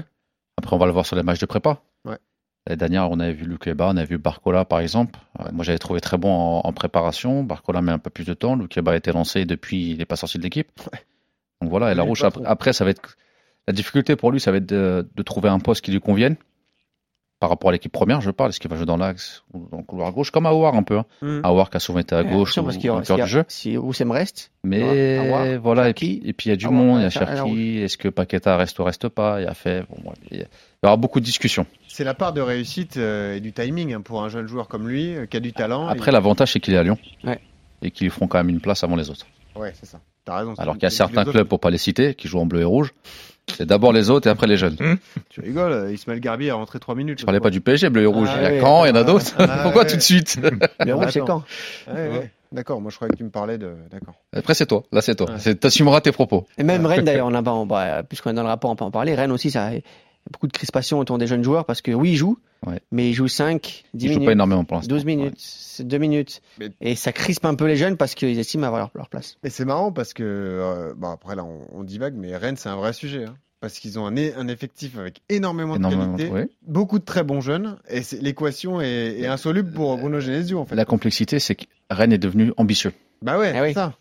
[0.58, 1.80] Après, on va le voir sur les matchs de prépa.
[2.04, 2.18] Ouais.
[2.66, 5.18] L'année dernière, on avait vu Lukeba, on avait vu Barcola, par exemple.
[5.38, 7.44] Euh, Moi, j'avais trouvé très bon en, en préparation.
[7.44, 8.56] Barcola met un peu plus de temps.
[8.56, 10.68] Lukeba a été lancé depuis, il n'est pas sorti de l'équipe.
[11.62, 13.16] Donc voilà, et la Il est rouge, pas après, après, ça va être.
[13.68, 16.34] La difficulté pour lui, ça va être de, de trouver un poste qui lui convienne.
[17.40, 18.50] Par rapport à l'équipe première, je parle.
[18.50, 20.98] Est-ce qu'il va jouer dans l'axe ou dans le couloir gauche Comme Aouar un peu.
[20.98, 21.06] Hein.
[21.22, 21.40] Mm.
[21.42, 23.06] Aouar qui a souvent été à Ouais, gauche attention, ou parce qu'il y au cœur
[23.06, 23.44] s'il y a- du jeu.
[23.48, 26.74] Si Oussem reste, Mais Aouar, voilà, et puis, et puis il y a du Aouar,
[26.76, 29.40] monde, il y a Cherki, est-ce que Paqueta reste ou reste pas?
[29.40, 30.44] Il y a fait, bon, ouais, il y
[30.86, 31.64] aura beaucoup de discussions.
[31.88, 34.86] C'est la part de réussite euh, et du timing hein, pour un jeune joueur comme
[34.86, 35.86] lui euh, qui a du talent.
[35.88, 36.98] Après, Et- l'avantage, c'est qu'il est à Lyon.
[37.24, 37.40] Ouais.
[37.80, 39.26] Et qu'ils lui feront quand même une place avant les autres.
[39.56, 39.98] Ouais, c'est ça.
[40.26, 40.52] T'as raison.
[40.58, 42.64] Alors qu'il y a certains clubs, pour pas les citer, qui jouent en bleu et
[42.64, 42.92] rouge.
[43.56, 44.76] C'est d'abord les autres et après les jeunes.
[45.28, 47.20] Tu rigoles, euh, Ismaël Garbi a rentré 3 minutes.
[47.20, 48.28] Je parlais pas du PSG, bleu et rouge.
[48.32, 49.34] Ah il y a ouais, Caen, il y en a ah, d'autres.
[49.38, 49.88] ah Pourquoi ouais.
[49.88, 50.38] tout de suite
[50.84, 51.44] le rouge, c'est quand.
[52.52, 53.74] D'accord, moi je croyais que tu me parlais de.
[53.92, 54.14] D'accord.
[54.32, 54.82] Après, c'est toi.
[54.90, 55.28] Là, c'est toi.
[55.30, 55.54] Ouais.
[55.54, 56.46] T'assumeras tes propos.
[56.58, 58.76] Et même Rennes d'ailleurs, on a pas, on- bah, puisqu'on est dans le rapport, on
[58.76, 59.14] peut en parler.
[59.14, 59.70] Rennes aussi, ça,
[60.30, 62.80] beaucoup de crispation autour des jeunes joueurs parce que oui, ils jouent, Ouais.
[62.92, 64.90] mais ils jouent 5, 10 Il joue minutes, pas énormément pour l'instant.
[64.94, 66.42] 12 minutes, c'est 2 minutes.
[66.58, 69.36] Mais- Et ça crispe un peu les jeunes parce qu'ils estiment avoir leur, leur place.
[69.44, 70.22] Et c'est marrant parce que.
[70.22, 73.24] euh, bon, après là, on, on divague, mais Rennes, c'est un vrai sujet.
[73.24, 73.34] hein.
[73.60, 76.48] Parce qu'ils ont un, un effectif avec énormément, Énormément, de qualité, ouais.
[76.66, 80.74] beaucoup de très bons jeunes, et l'équation est, est insoluble pour Bruno Genesio en fait.
[80.74, 82.92] La complexité, c'est que Rennes est devenu ambitieux.
[83.20, 83.68] Bah ouais, Ah oui.
[83.68, 83.94] c'est ça.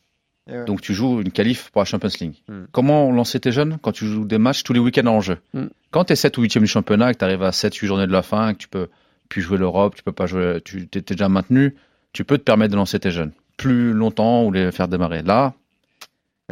[0.50, 0.66] Ouais.
[0.66, 2.36] Donc tu joues une qualif pour la Champions League.
[2.48, 2.64] Hmm.
[2.72, 5.68] Comment lancer tes jeunes quand tu joues des matchs tous les week-ends en jeu Hmm.
[5.92, 8.12] Quand tu es 7 ou 8e du championnat, que tu arrives à 7-8 journées de
[8.12, 8.88] la fin, que tu peux
[9.28, 11.76] plus jouer l'Europe, tu peux pas jouer, tu t'es déjà maintenu,
[12.14, 15.22] tu peux te permettre de lancer tes jeunes plus longtemps ou les faire démarrer.
[15.22, 15.54] Là,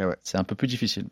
[0.00, 0.14] Eh ouais.
[0.22, 1.04] c'est un peu plus difficile.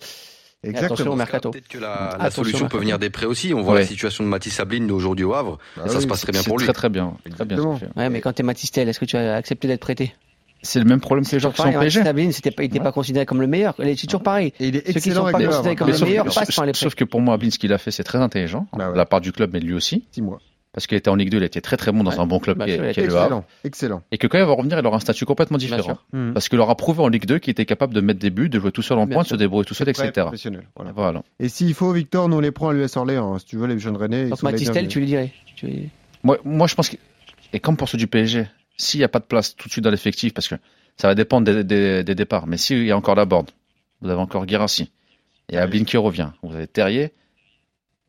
[0.62, 1.16] Et attention au Exactement.
[1.16, 1.50] mercato.
[1.50, 3.54] Peut-être que la, solution peut venir des prêts aussi.
[3.54, 3.80] On voit Ouais.
[3.80, 5.58] la situation de Mathis Sabline aujourd'hui au Havre.
[5.76, 6.64] Bah et ça oui, se passe très bien pour lui.
[6.64, 7.14] très très bien.
[7.34, 7.78] Très bien Exactement.
[7.96, 10.14] Ouais, mais quand t'es Matistel, est-ce que tu as accepté d'être prêté?
[10.62, 12.02] C'est le même problème que les joueurs qui sont PSG.
[12.32, 12.84] C'était pas, il était Ouais.
[12.84, 13.74] pas considéré comme le meilleur.
[13.78, 14.52] C'est toujours pareil.
[14.58, 16.44] Et il est Ceux qui sont pas le considérés comme Mais les sauf- meilleurs sauf,
[16.46, 18.66] passent par les sauf que pour moi, Abin, ce qu'il a fait, c'est très intelligent.
[18.72, 18.92] Bah ouais.
[18.92, 20.04] De la part du club, mais de lui aussi.
[20.10, 20.38] Six mois.
[20.72, 22.18] Parce qu'il était en Ligue 2, il était très très bon dans Ouais.
[22.20, 23.22] un bon club Bah, qui est, qui est le Havre.
[23.24, 23.44] Excellent.
[23.64, 24.02] Excellent.
[24.12, 25.82] Et que quand il va revenir, il aura un statut complètement différent.
[25.82, 26.04] sûr.
[26.34, 28.58] Parce qu'il aura prouvé en Ligue 2 qu'il était capable de mettre des buts, de
[28.60, 30.22] jouer tout seul en Bien pointe, se débrouiller tout seul, Très etc.
[30.26, 30.64] professionnel.
[30.76, 30.92] Voilà.
[30.94, 31.22] Voilà.
[31.40, 33.34] Et s'il faut, Victor, nous on les prend à l'US Orléans.
[33.34, 33.38] hein.
[33.38, 34.24] Si tu veux, les jeunes Rennais.
[34.26, 35.32] les Matistel, tu lui dirais.
[35.54, 35.88] Tu-
[36.22, 36.96] Moi, moi, je pense que,
[37.54, 38.46] et comme pour ceux du PSG,
[38.76, 40.54] s'il n'y a pas de place tout de suite dans l'effectif, parce que
[40.96, 43.50] ça va dépendre des, des- des départs, mais s'il y a encore la board,
[44.00, 44.90] vous avez encore Guirassi,
[45.48, 47.12] et Abin qui revient, vous avez Terrier,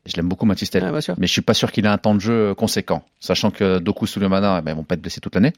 [0.06, 1.14] je l'aime beaucoup Matistel, Ouais, sûr.
[1.18, 4.06] mais je suis pas sûr qu'il ait un temps de jeu conséquent, sachant que Doku
[4.06, 5.52] Soulemana, ben, ils vont pas être blessés toute l'année,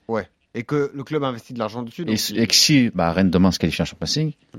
[0.54, 2.02] Et que le club investit de l'argent dessus.
[2.02, 4.58] et, donc et que si, bah, Rennes demain se qualifie en Champions League, Mm.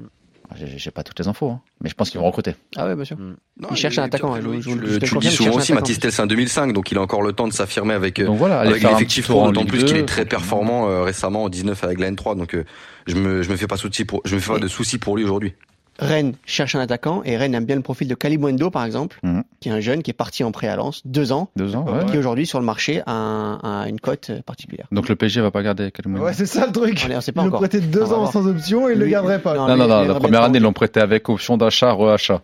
[0.56, 2.56] J'ai pas toutes les infos, hein, mais je pense qu'ils vont recruter.
[2.76, 3.18] Ah ouais, bien sûr.
[3.18, 5.76] Non, Il cherche un attaquant, Loïc, je- je- tu je tu dis souvent aussi, attaquant.
[5.88, 8.26] Mathis Tel, c'est un 2005, donc il a encore le temps de s'affirmer avec, euh,
[8.26, 11.04] Donc voilà, aller avec l'effectif pro, en d'autant plus qu'il 2, est très performant euh,
[11.04, 12.64] récemment en 19 avec la N3, donc euh,
[13.08, 15.16] je me je me fais pas souci pour je me fais pas de soucis pour
[15.18, 15.54] lui aujourd'hui.
[16.02, 19.44] Rennes cherche un attaquant et Rennes aime bien le profil de Kalimundo par exemple, Mhm.
[19.60, 21.86] qui est un jeune qui est parti en pré à Lens, deux ans, Deux ans,
[21.86, 22.06] ouais.
[22.12, 24.88] qui aujourd'hui sur le marché a, un- a une cote euh, particulière.
[24.92, 26.26] Donc le PSG va pas garder Kalimundo.
[26.26, 27.08] Ouais, c'est ça le truc.
[27.16, 29.54] On sait pas Ils le On deux ans sans option et ils le garderaient pas.
[29.56, 32.42] non, Non, non, il non, la première année, ils l'ont prêté avec option d'achat, re-achat.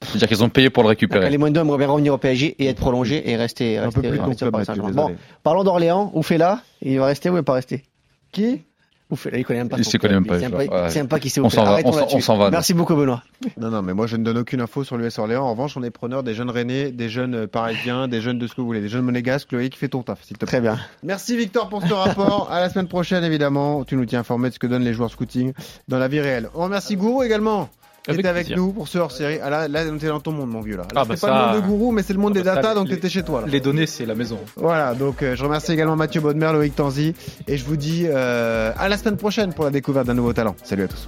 [0.00, 1.24] C'est-à-dire qu'ils ont payé pour le récupérer.
[1.24, 4.20] Kalimundo aimerait bien revenir au PSG et être prolongé et rester, Un rester, peu plus
[4.20, 4.80] rester.
[4.92, 5.10] Bon,
[5.42, 7.82] parlons d'Orléans, Oufela, il va rester ou il va pas rester?
[8.30, 8.62] Qui?
[9.10, 10.82] Oufela, il connaît même pas Il se connaît même pas, Il sait je pas, vois.
[10.86, 12.50] il sait même pas qui c'est On s'en va, on s'en- va.
[12.50, 13.22] Merci beaucoup Benoît.
[13.56, 15.44] Non, non, mais moi je ne donne aucune info sur l'US Orléans.
[15.44, 18.46] En revanche, on est preneur des jeunes Rennais, des jeunes euh, Parisiens, des jeunes de
[18.46, 19.50] ce que vous voulez, des jeunes monégasques.
[19.52, 20.46] Loïc, fais ton taf, s'il te plaît.
[20.48, 20.78] Très bien.
[21.02, 22.50] Merci Victor pour ce rapport.
[22.50, 23.84] à la semaine prochaine, évidemment.
[23.84, 25.52] Tu nous tiens informé de ce que donnent les joueurs scouting
[25.88, 26.50] dans la vie réelle.
[26.54, 27.70] On remercie Gourou également.
[28.04, 29.38] Qui Avec avec nous pour ce hors-série.
[29.42, 30.84] Ah là, là, t'es dans ton monde, mon vieux là.
[30.84, 32.38] Là, Ah, c'est bah pas ça- le monde de Gourou, mais c'est le monde Ah,
[32.38, 33.46] des bah data, donc t'étais chez toi là.
[33.50, 34.38] Les données, c'est la maison.
[34.56, 37.14] Voilà, donc euh, je remercie également Mathieu Baudemer, Loïc Tanzi,
[37.46, 40.56] et je vous dis euh, à la semaine prochaine pour la découverte d'un nouveau talent.
[40.64, 41.06] Salut à tous.